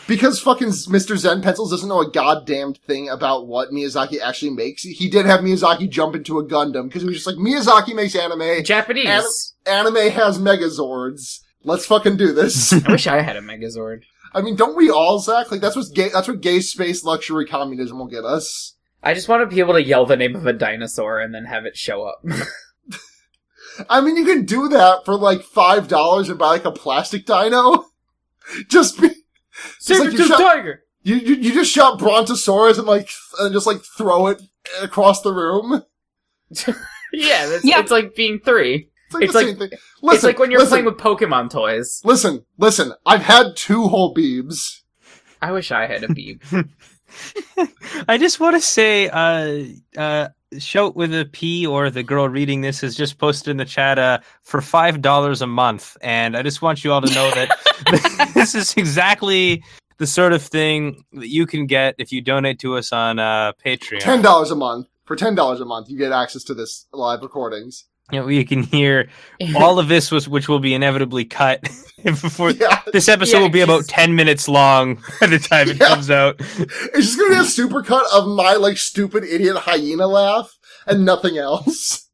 [0.07, 1.17] because fucking Mr.
[1.17, 4.83] Zen Pencils doesn't know a goddamn thing about what Miyazaki actually makes.
[4.83, 8.15] He did have Miyazaki jump into a Gundam because he was just like Miyazaki makes
[8.15, 8.63] anime.
[8.63, 9.53] Japanese.
[9.65, 11.39] Anime has Megazords.
[11.63, 12.73] Let's fucking do this.
[12.87, 14.03] I wish I had a Megazord.
[14.33, 15.51] I mean, don't we all, Zach?
[15.51, 16.09] Like that's what's gay.
[16.09, 18.75] That's what gay space luxury communism will get us.
[19.03, 21.45] I just want to be able to yell the name of a dinosaur and then
[21.45, 22.23] have it show up.
[23.89, 27.25] I mean, you can do that for like five dollars and buy like a plastic
[27.25, 27.85] dino.
[28.69, 29.09] Just be,
[29.79, 30.83] Save like it you to the shot- tiger!
[31.03, 34.41] you, you you just shot Brontosaurus and like and just like throw it
[34.81, 35.83] across the room.
[37.13, 37.79] Yeah, that's, Yeah.
[37.81, 38.89] it's like being three.
[39.07, 39.79] It's like It's like- thing.
[40.01, 41.99] Listen, it's like when you're listen, playing with Pokemon toys.
[42.05, 42.93] Listen, listen.
[43.05, 44.79] I've had two whole beebs.
[45.41, 46.39] I wish I had a beeb.
[48.07, 49.63] I just want to say, uh,
[49.97, 53.65] uh, Shout with a P or the girl reading this has just posted in the
[53.65, 57.31] chat uh, for five dollars a month, and I just want you all to know
[57.31, 59.63] that this is exactly
[59.97, 63.53] the sort of thing that you can get if you donate to us on uh,
[63.65, 63.99] Patreon.
[63.99, 64.87] Ten dollars a month.
[65.05, 67.85] For ten dollars a month, you get access to this live recordings.
[68.11, 69.09] You, know, you can hear
[69.55, 71.61] all of this, was, which will be inevitably cut
[72.03, 75.79] before Yeah, this episode Yeah, will be about ten minutes long by the time it
[75.79, 75.87] Yeah.
[75.87, 76.35] comes out.
[76.39, 80.51] it's just gonna be a supercut of my like stupid idiot hyena laugh
[80.87, 82.09] and nothing else.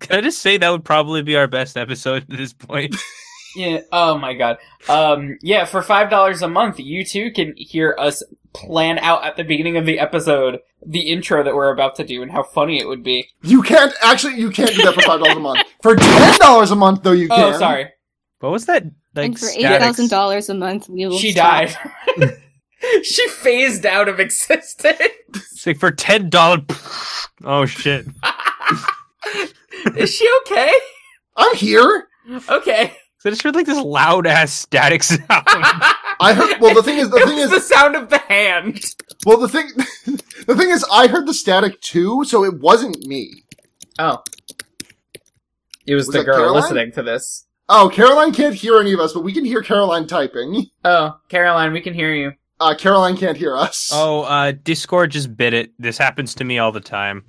[0.00, 2.94] Can I just say that would probably be our best episode at this point?
[3.56, 3.80] Yeah.
[3.92, 4.58] Oh my god.
[4.88, 5.38] Um.
[5.42, 5.64] Yeah.
[5.64, 8.22] For five dollars a month, you too can hear us
[8.54, 12.22] plan out at the beginning of the episode the intro that we're about to do
[12.22, 13.28] and how funny it would be.
[13.42, 14.34] You can't actually.
[14.34, 15.66] You can't do that for five dollars a month.
[15.82, 17.54] For ten dollars a month, though, you can.
[17.54, 17.90] Oh, sorry.
[18.40, 18.84] What was that?
[19.14, 21.18] Like and for eight thousand dollars a month, we will.
[21.18, 21.68] She stop.
[22.16, 22.36] died.
[23.02, 24.98] she phased out of existence.
[25.34, 26.62] It's like for ten dollars.
[27.44, 28.06] Oh shit!
[29.96, 30.72] Is she okay?
[31.36, 32.08] I'm here.
[32.48, 32.96] Okay.
[33.18, 35.22] So I just heard like this loud ass static sound.
[35.28, 36.60] I heard.
[36.60, 38.80] Well, the thing is, the it thing was is, the sound of the hand.
[39.26, 39.68] well, the thing,
[40.46, 43.42] the thing is, I heard the static too, so it wasn't me.
[43.98, 44.22] Oh.
[45.86, 46.62] It was, Was the girl Caroline?
[46.62, 47.46] listening to this.
[47.68, 50.66] Oh, Caroline can't hear any of us, but we can hear Caroline typing.
[50.84, 52.32] Oh, Caroline, we can hear you.
[52.60, 53.90] Uh, Caroline can't hear us.
[53.92, 55.72] Oh, uh, Discord just bit it.
[55.78, 57.24] This happens to me all the time.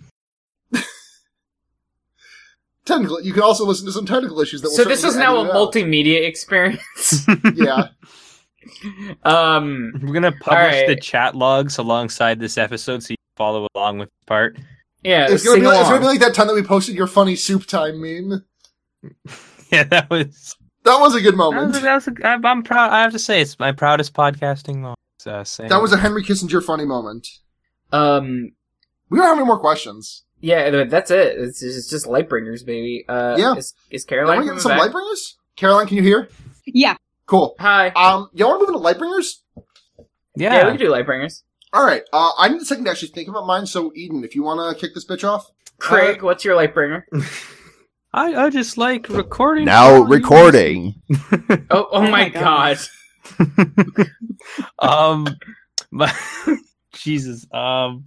[2.90, 3.22] Technical.
[3.22, 4.70] You can also listen to some technical issues that.
[4.70, 5.54] Will So this is now a out.
[5.54, 7.26] multimedia experience.
[7.56, 7.88] Yeah.
[9.24, 14.00] um, We're gonna publish the chat logs alongside this episode, so you can follow along
[14.00, 14.58] with the part.
[15.04, 17.08] yeah, It's gonna, be like, it's gonna be like that time that we posted your
[17.08, 18.44] funny soup time meme.
[19.72, 20.56] Yeah, that was.
[20.84, 21.74] That was a good That moment.
[21.74, 22.92] was, that was a, I'm, I'm proud.
[22.92, 24.98] I have to say, it's my proudest podcasting moment.
[25.26, 27.28] Uh, That was a Henry Kissinger funny moment.
[27.92, 28.52] um,
[29.10, 30.24] We don't have any more questions.
[30.42, 31.38] Yeah, that's it.
[31.38, 33.06] It's, it's just Lightbringers, baby.
[33.08, 33.56] Uh, Yeah.
[33.56, 34.92] Is, is Now Caroline we coming some back?
[34.92, 35.36] Lightbringers?
[35.56, 36.30] Caroline, can you hear?
[36.66, 36.96] Yeah.
[37.26, 37.56] Cool.
[37.60, 37.90] Hi.
[37.90, 39.36] Um, y'all want to move into Lightbringers?
[40.36, 40.54] Yeah.
[40.54, 40.66] yeah.
[40.66, 41.44] we can do Lightbringers.
[41.74, 42.02] All right.
[42.12, 43.66] Uh, I need a second to actually think about mine.
[43.66, 47.04] So, Eden, if you want to kick this bitch off, Craig, what's your Lightbringer?
[48.14, 49.66] I, I just like recording.
[49.66, 50.96] Now recording.
[51.72, 52.80] Oh, oh, my, my god.
[53.38, 54.08] God.
[54.80, 55.28] um,
[55.92, 56.12] my,
[56.94, 57.46] Jesus.
[57.54, 58.06] Um,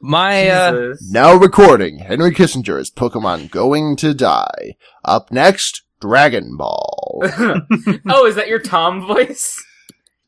[0.00, 1.98] my uh, Now recording.
[1.98, 4.76] Henry Kissinger's Pokemon going to die.
[5.04, 7.20] Up next, Dragon Ball.
[8.08, 9.62] oh, is that your Tom voice?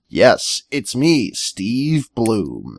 [0.09, 2.78] yes, it's me, Steve Blum.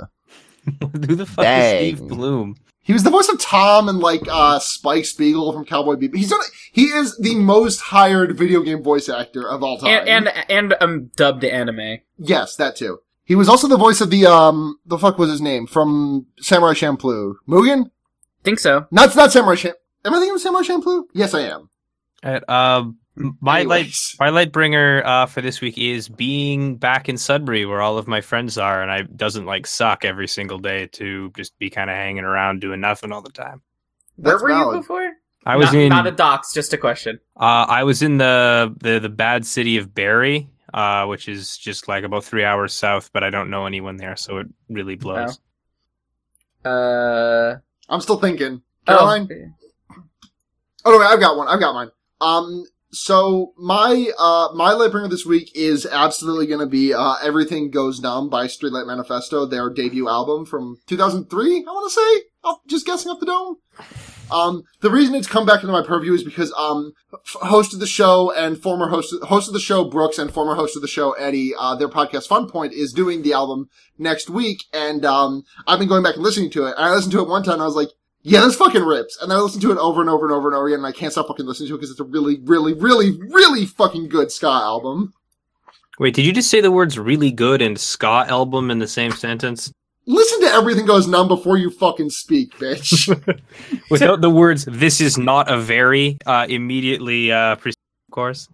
[0.80, 1.94] who the fuck Dang.
[1.94, 2.56] is Steve Blum?
[2.86, 6.16] he was the voice of Tom and like uh, Spike Spiegel from Cowboy Bebop.
[6.16, 6.42] He's done,
[6.72, 10.06] he is the most hired video game voice actor of all time.
[10.08, 12.00] And and and um dubbed anime.
[12.18, 13.00] yes, that too.
[13.26, 16.74] He was also the voice of the um, the fuck was his name from Samurai
[16.74, 17.36] Champloo?
[17.48, 17.90] Mugen?
[18.44, 18.86] Think so.
[18.92, 19.76] Not not Samurai Champ.
[20.06, 21.04] Am I thinking of Samurai Champloo?
[21.14, 21.70] Yes, I am.
[22.22, 27.18] Uh, um, my light, my light bringer uh, for this week is being back in
[27.18, 30.88] Sudbury, where all of my friends are, and I doesn't like suck every single day
[30.94, 33.62] to just be kind of hanging around doing nothing all the time.
[34.16, 34.76] Where That's were valid.
[34.76, 35.12] you before?
[35.46, 37.20] I was not, in not a docs, just a question.
[37.36, 41.88] Uh, I was in the, the the bad city of Barrie, uh, which is just
[41.88, 45.40] like about three hours south, but I don't know anyone there, so it really blows.
[46.66, 47.56] Uh,
[47.90, 48.62] I'm still thinking.
[48.88, 49.28] Caroline?
[49.32, 49.64] Oh,
[50.86, 51.48] Oh no, wait, I've got one.
[51.48, 51.90] I've got mine.
[52.20, 57.16] Um, so my uh my light bringer this week is absolutely going to be uh
[57.24, 61.66] "Everything Goes Numb" by Streetlight Manifesto, their debut album from 2003.
[61.68, 63.58] I want to say, oh, just guessing off the dome.
[64.32, 67.80] Um, the reason it's come back into my purview is because um, f- host of
[67.80, 70.88] the show and former host host of the show Brooks and former host of the
[70.88, 75.44] show Eddie, uh, their podcast Fun Point is doing the album next week, and um,
[75.68, 76.76] I've been going back and listening to it.
[76.78, 77.90] And I listened to it one time, and I was like.
[78.26, 79.22] Yeah, this fucking rips.
[79.22, 80.88] And then I listened to it over and over and over and over again, and
[80.88, 84.08] I can't stop fucking listening to it because it's a really, really, really, really fucking
[84.08, 85.14] good ska album.
[86.00, 89.12] Wait, did you just say the words "really good" and "ska album" in the same
[89.12, 89.74] sentence
[90.06, 93.08] Listen to Everything Goes Numb before you fucking speak, bitch.
[93.90, 98.50] without the words "this is not a very" uh, immediately uh, preceding, of course?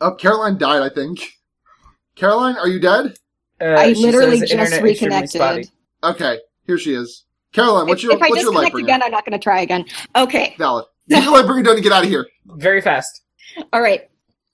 [0.00, 1.32] oh, Caroline died, I think.
[2.14, 3.14] Caroline, are you dead?
[3.60, 5.58] uh, I literally just internet extremely spotty.
[5.58, 5.70] reconnected.
[6.02, 7.24] Okay, here she is.
[7.52, 8.86] Caroline, what's if, your, if I what's your light disconnect bringer?
[8.86, 9.84] again, I'm not going to try again.
[10.14, 10.54] Okay.
[10.58, 10.84] Valid.
[11.08, 12.26] Get your light bringer done and get out of here.
[12.46, 13.22] Very fast.
[13.72, 14.10] All right.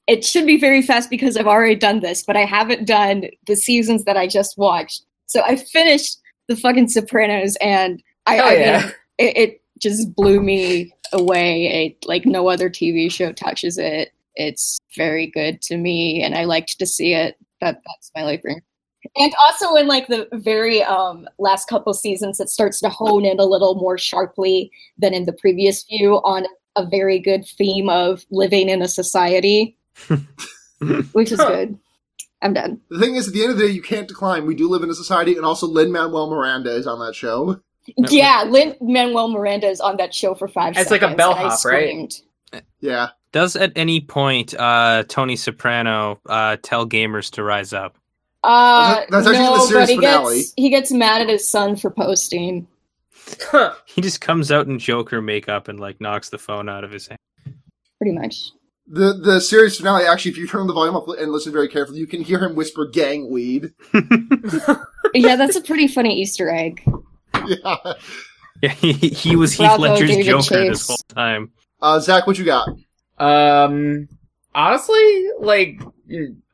[0.07, 3.57] It should be very fast because I've already done this, but I haven't done the
[3.57, 5.05] seasons that I just watched.
[5.27, 8.81] So I finished the fucking Sopranos, and I, Hell I yeah.
[8.81, 11.87] mean, it, it just blew me away.
[11.87, 14.13] It, like no other TV show touches it.
[14.35, 17.37] It's very good to me, and I liked to see it.
[17.61, 18.63] That that's my life bringer.
[19.17, 23.41] And also in like the very um, last couple seasons, it starts to hone in
[23.41, 26.47] a little more sharply than in the previous few on
[26.77, 29.77] a very good theme of living in a society,
[31.13, 31.49] which is Huh.
[31.49, 31.79] good.
[32.43, 32.81] I'm done.
[32.91, 34.47] The thing is, at the end of the day, you can't decline.
[34.47, 37.61] We do live in a society, and also Lin Manuel Miranda is on that show.
[37.97, 40.91] Yeah, Lin Manuel Miranda is on that show for five It's seconds.
[40.91, 42.15] like a and I bellhop, right?
[42.81, 43.09] Yeah.
[43.33, 47.97] Does at any point uh, Tony Soprano uh, tell gamers to rise up?
[48.45, 50.37] Uh, That's actually in the no, series but he finale.
[50.39, 52.67] gets he gets mad at his son for posting.
[53.87, 57.07] He just comes out in Joker makeup and like knocks the phone out of his
[57.07, 57.19] hand.
[57.99, 58.51] Pretty much.
[58.87, 61.99] The the series finale, actually, if you turn the volume up and listen very carefully,
[61.99, 63.73] you can hear him whisper gang weed.
[65.15, 66.83] Yeah, that's a pretty funny Easter egg.
[67.47, 67.77] yeah.
[68.63, 71.51] Yeah, he, he was Heath Bravo, Ledger's David Joker this whole time.
[71.81, 72.69] Uh, Zach, what you got?
[73.19, 74.09] Um,
[74.55, 75.83] honestly, like,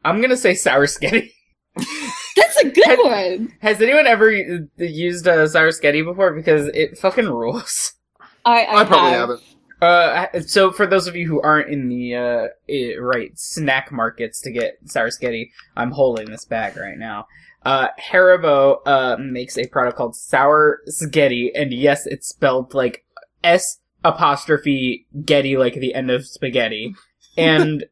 [0.04, 1.30] I'm gonna say sour sketty.
[1.76, 3.52] That's a good one.
[3.60, 6.32] Has anyone ever uh, used uh, sour sketty before?
[6.32, 7.92] Because it fucking rules.
[8.44, 9.20] I I, I probably have.
[9.28, 9.42] haven't.
[9.80, 14.50] Uh, so for those of you who aren't in the uh right snack markets to
[14.50, 17.26] get sour sketty, I'm holding this bag right now.
[17.64, 23.04] Uh, Haribo uh makes a product called sour sketty, and yes, it's spelled like
[23.44, 26.94] S apostrophe Getty like the end of spaghetti,
[27.36, 27.84] and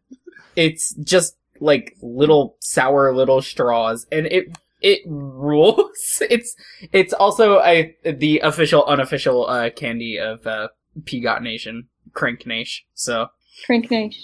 [0.57, 5.93] it's just like little sour little straws, and it it rules.
[6.31, 6.57] It's
[6.93, 10.69] it's also a the official unofficial uh, candy of uh,
[11.03, 12.85] Peagot Nation, Crank Nation.
[12.95, 13.29] So
[13.65, 14.23] Crank Nation.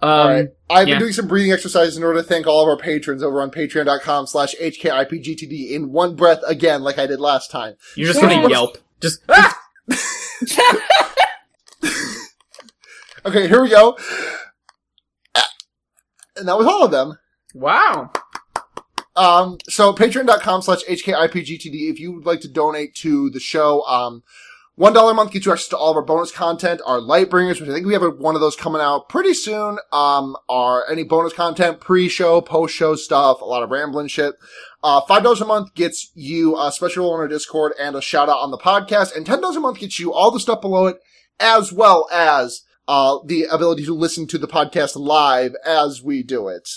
[0.00, 0.48] um, All right.
[0.70, 0.94] I've yeah.
[0.94, 3.50] been doing some breathing exercises in order to thank all of our patrons over on
[3.50, 7.74] patreon.com slash HKIPGTD in one breath again, like I did last time.
[7.94, 8.28] you're just Yeah.
[8.34, 8.78] gonna yelp.
[9.00, 9.58] Just ah!
[13.24, 13.98] Okay, here we go.
[16.36, 17.18] And that was all of them.
[17.54, 18.10] wow.
[19.16, 23.82] Um, so patreon.com slash HKIPGTD if you would like to donate to the show.
[23.86, 24.22] Um,
[24.76, 27.60] one dollar a month gets you access to all of our bonus content, our Lightbringers,
[27.60, 29.78] which I think we have one of those coming out pretty soon.
[29.90, 34.34] Um, our any bonus content, pre-show, post-show stuff, a lot of rambling shit.
[34.84, 38.28] Uh, five dollars a month gets you a special on our Discord and a shout
[38.28, 40.86] out on the podcast, and ten dollars a month gets you all the stuff below
[40.86, 40.98] it,
[41.40, 46.48] as well as uh, the ability to listen to the podcast live as we do
[46.48, 46.68] it,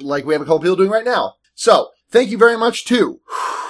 [0.00, 1.34] like we have a couple people doing right now.
[1.54, 2.84] So, thank you very much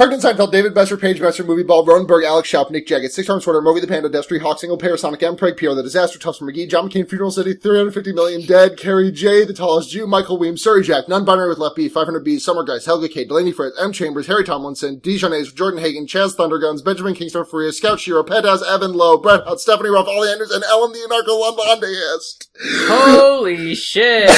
[0.00, 3.28] to Parkman Seinfeld, David Besser, Paige Besser, Movie Ball, Ronenberg, Alex Schaub, Nick Jagged, Six
[3.28, 6.18] Arm Sorter, Mogi the Panda, Destry, Hawk, Single Pair, Sonic M, Craig Pierre, The Disaster,
[6.18, 10.38] Tufts McGee, John McCain, Funeral City, 350 Million Dead, Carrie J, The Tallest Jew, Michael
[10.38, 13.78] Weems, Surrey Jack, Non-Binary with Left B, 500 B's, Summer Guys, Helga K, Delaney Fritz,
[13.78, 18.62] M Chambers, Harry Tomlinson, Dijonais, Jordan Hagen, Chaz Thunderguns, Benjamin Kingston Freya, Scout Shiro, Petaz,
[18.66, 22.48] Evan Lowe, Brett Hutt, Stephanie Ruff, Ollie Anders, and Ellen the Anarcho-Londonist.
[22.88, 24.30] Holy shit.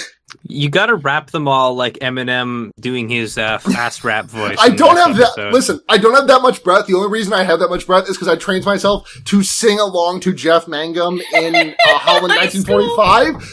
[0.42, 4.56] You gotta rap them all like Eminem doing his uh, fast rap voice.
[4.60, 5.52] I don't this have that.
[5.52, 6.86] Listen, I don't have that much breath.
[6.86, 9.78] The only reason I have that much breath is because I trained myself to sing
[9.80, 13.50] along to Jeff Mangum in uh, Holland 1945.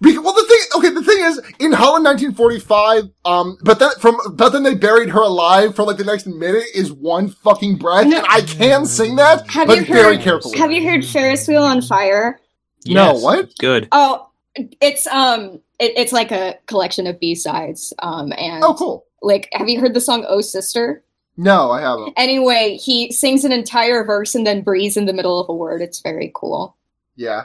[0.00, 4.18] Because, well, the thing, okay, the thing is, in Holland 1945, um, but that from,
[4.34, 8.08] but then they buried her alive for like the next minute is one fucking breath,
[8.08, 8.16] No.
[8.18, 10.24] and I can sing that, Have but you very heard?
[10.24, 10.58] carefully.
[10.58, 12.40] Have you heard Ferris Wheel on Fire?
[12.84, 13.56] No, what?
[13.60, 13.86] Good.
[13.92, 17.92] Oh, it's um, it, it's like a collection of B sides.
[18.00, 19.06] Um, and Oh, cool.
[19.22, 21.04] like, have you heard the song "Oh Sister"?
[21.36, 22.12] No, I haven't.
[22.16, 25.80] Anyway, he sings an entire verse and then breathes in the middle of a word.
[25.80, 26.76] It's very cool.
[27.16, 27.44] Yeah.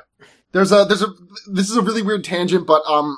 [0.51, 1.07] There's a there's a
[1.51, 3.17] this is a really weird tangent, but um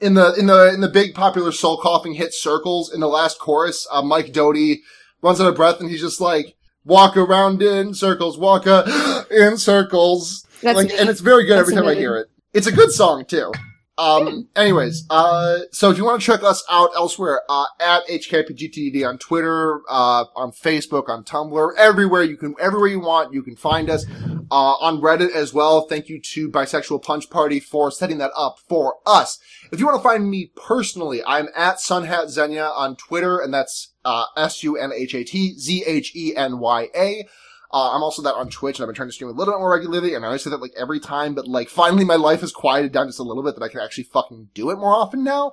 [0.00, 3.38] in the in the in the big popular soul coughing hit circles in the last
[3.38, 4.82] chorus, uh, Mike Doughty
[5.22, 9.56] runs out of breath and he's just like walk around in circles, walk a in
[9.58, 10.98] circles, That's like, me.
[10.98, 12.28] and it's very good That's every time I hear it.
[12.52, 13.52] It's a good song too.
[13.96, 19.06] Um, anyways, uh, so if you want to check us out elsewhere, uh, at HKPGTD
[19.06, 23.56] on Twitter, uh, on Facebook, on Tumblr, everywhere you can, everywhere you want, you can
[23.56, 24.06] find us,
[24.50, 25.82] uh, on Reddit as well.
[25.82, 29.38] Thank you to Bisexual Punch Party for setting that up for us.
[29.70, 33.92] If you want to find me personally, I'm at Sunhat Zhenya on Twitter, and that's,
[34.04, 37.28] uh, S-U-N-H-A-T-Z-H-E-N-Y-A.
[37.72, 39.60] Uh, I'm also that on Twitch, and I've been trying to stream a little bit
[39.60, 42.40] more regularly, and I always say that like every time, but like finally my life
[42.40, 44.94] has quieted down just a little bit that I can actually fucking do it more
[44.94, 45.52] often now.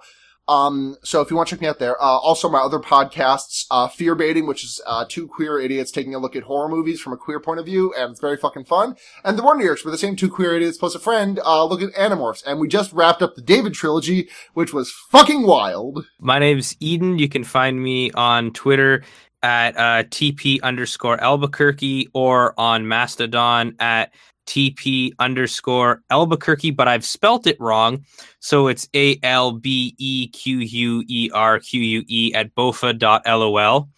[0.49, 3.65] Um, so if you want to check me out there, uh, also my other podcasts,
[3.69, 7.01] uh, Fear Baiting, which is, uh, two queer idiots taking a look at horror movies
[7.01, 8.95] from a queer point of view, and it's very fucking fun.
[9.25, 11.81] And The Wonder Years, where the same two queer idiots plus a friend, uh, look
[11.81, 12.43] at Animorphs.
[12.45, 16.05] And we just wrapped up the David trilogy, which was fucking wild.
[16.19, 17.19] My name's Eden.
[17.19, 19.03] You can find me on Twitter
[19.43, 24.13] at uh, TP underscore Albuquerque or on Mastodon at
[24.47, 28.03] TP underscore Albequerque, but I've spelt it wrong.
[28.39, 33.89] So it's A L B E Q U E R Q U E at bofa.lol.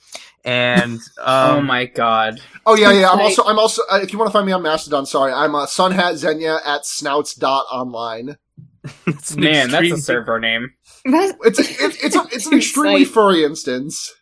[0.46, 2.42] And oh um, my god.
[2.66, 3.10] Oh yeah, yeah.
[3.10, 5.56] I'm also, I'm also, uh, if you want to find me on Mastodon, sorry, I'm,
[5.56, 8.38] uh, Sunhat Zhenya at snouts.online.
[9.08, 10.74] it's an Man, that's a server name.
[11.06, 13.14] That's- It's, it's, it's, a, it's an extremely Site.
[13.14, 14.14] furry instance.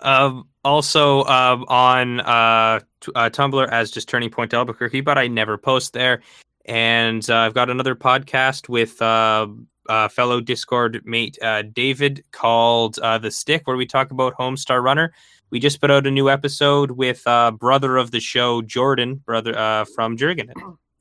[0.00, 5.26] Um, also um, on uh, t- uh, Tumblr as just Turning Point Albuquerque, but I
[5.26, 6.22] never post there.
[6.64, 9.48] And uh, I've got another podcast with uh,
[9.88, 14.82] uh, fellow Discord mate uh, David called uh, The Stick, where we talk about Homestar
[14.82, 15.12] Runner.
[15.50, 19.58] We just put out a new episode with uh, brother of the show, Jordan, brother
[19.58, 20.52] uh, from Jurgen.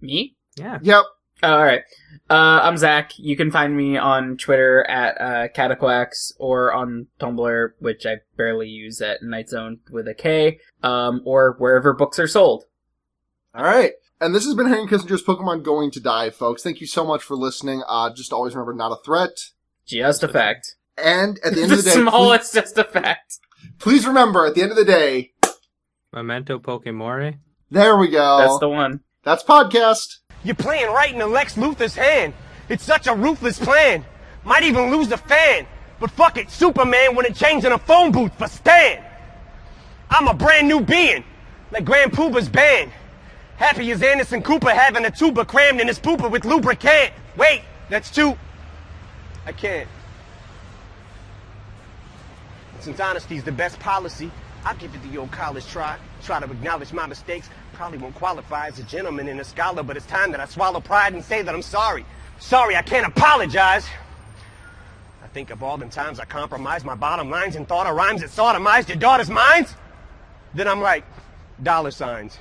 [0.00, 0.34] Me?
[0.56, 0.78] Yeah.
[0.82, 1.04] Yep.
[1.42, 1.82] All right.
[2.28, 3.12] Uh, I'm Zach.
[3.18, 8.68] You can find me on Twitter at uh, Cataquax or on Tumblr, which I barely
[8.68, 12.64] use at Night Zone with a K, um, or wherever books are sold.
[13.54, 13.92] All right.
[14.20, 16.62] And this has been Henry Kissinger's Pokemon Going to Die, folks.
[16.62, 17.82] Thank you so much for listening.
[17.86, 19.50] Uh, just always remember, not a threat.
[19.86, 20.74] Just a fact.
[20.98, 23.38] And at the end the of the day, please, smallest, just a fact.
[23.78, 25.32] please remember, at the end of the day,
[26.12, 27.38] Memento Pokemore.
[27.70, 28.38] there we go.
[28.38, 29.00] That's the one.
[29.22, 30.16] That's podcast.
[30.46, 32.32] You're playing right into Lex Luthor's hand.
[32.68, 34.04] It's such a ruthless plan.
[34.44, 35.66] Might even lose a fan.
[35.98, 39.02] But fuck it, Superman wouldn't change in a phone booth for Stan.
[40.08, 41.24] I'm a brand new being,
[41.72, 42.92] like Grand Puba's band.
[43.56, 47.12] Happy as Anderson Cooper having a tuba crammed in his pooper with lubricant.
[47.36, 48.38] Wait, that's two.
[49.46, 49.88] I can't.
[52.78, 54.30] Since honesty's the best policy,
[54.64, 55.98] I'll give it the old college try.
[56.22, 57.48] Try to acknowledge my mistakes.
[57.76, 60.80] Probably won't qualify as a gentleman and a scholar, but it's time that I swallow
[60.80, 62.06] pride and say that I'm sorry.
[62.38, 63.86] Sorry, I can't apologize.
[65.22, 68.22] I think of all the times I compromised my bottom lines and thought of rhymes
[68.22, 69.74] that sodomized your daughter's minds.
[70.54, 71.04] Then I'm like,
[71.62, 72.38] dollar signs.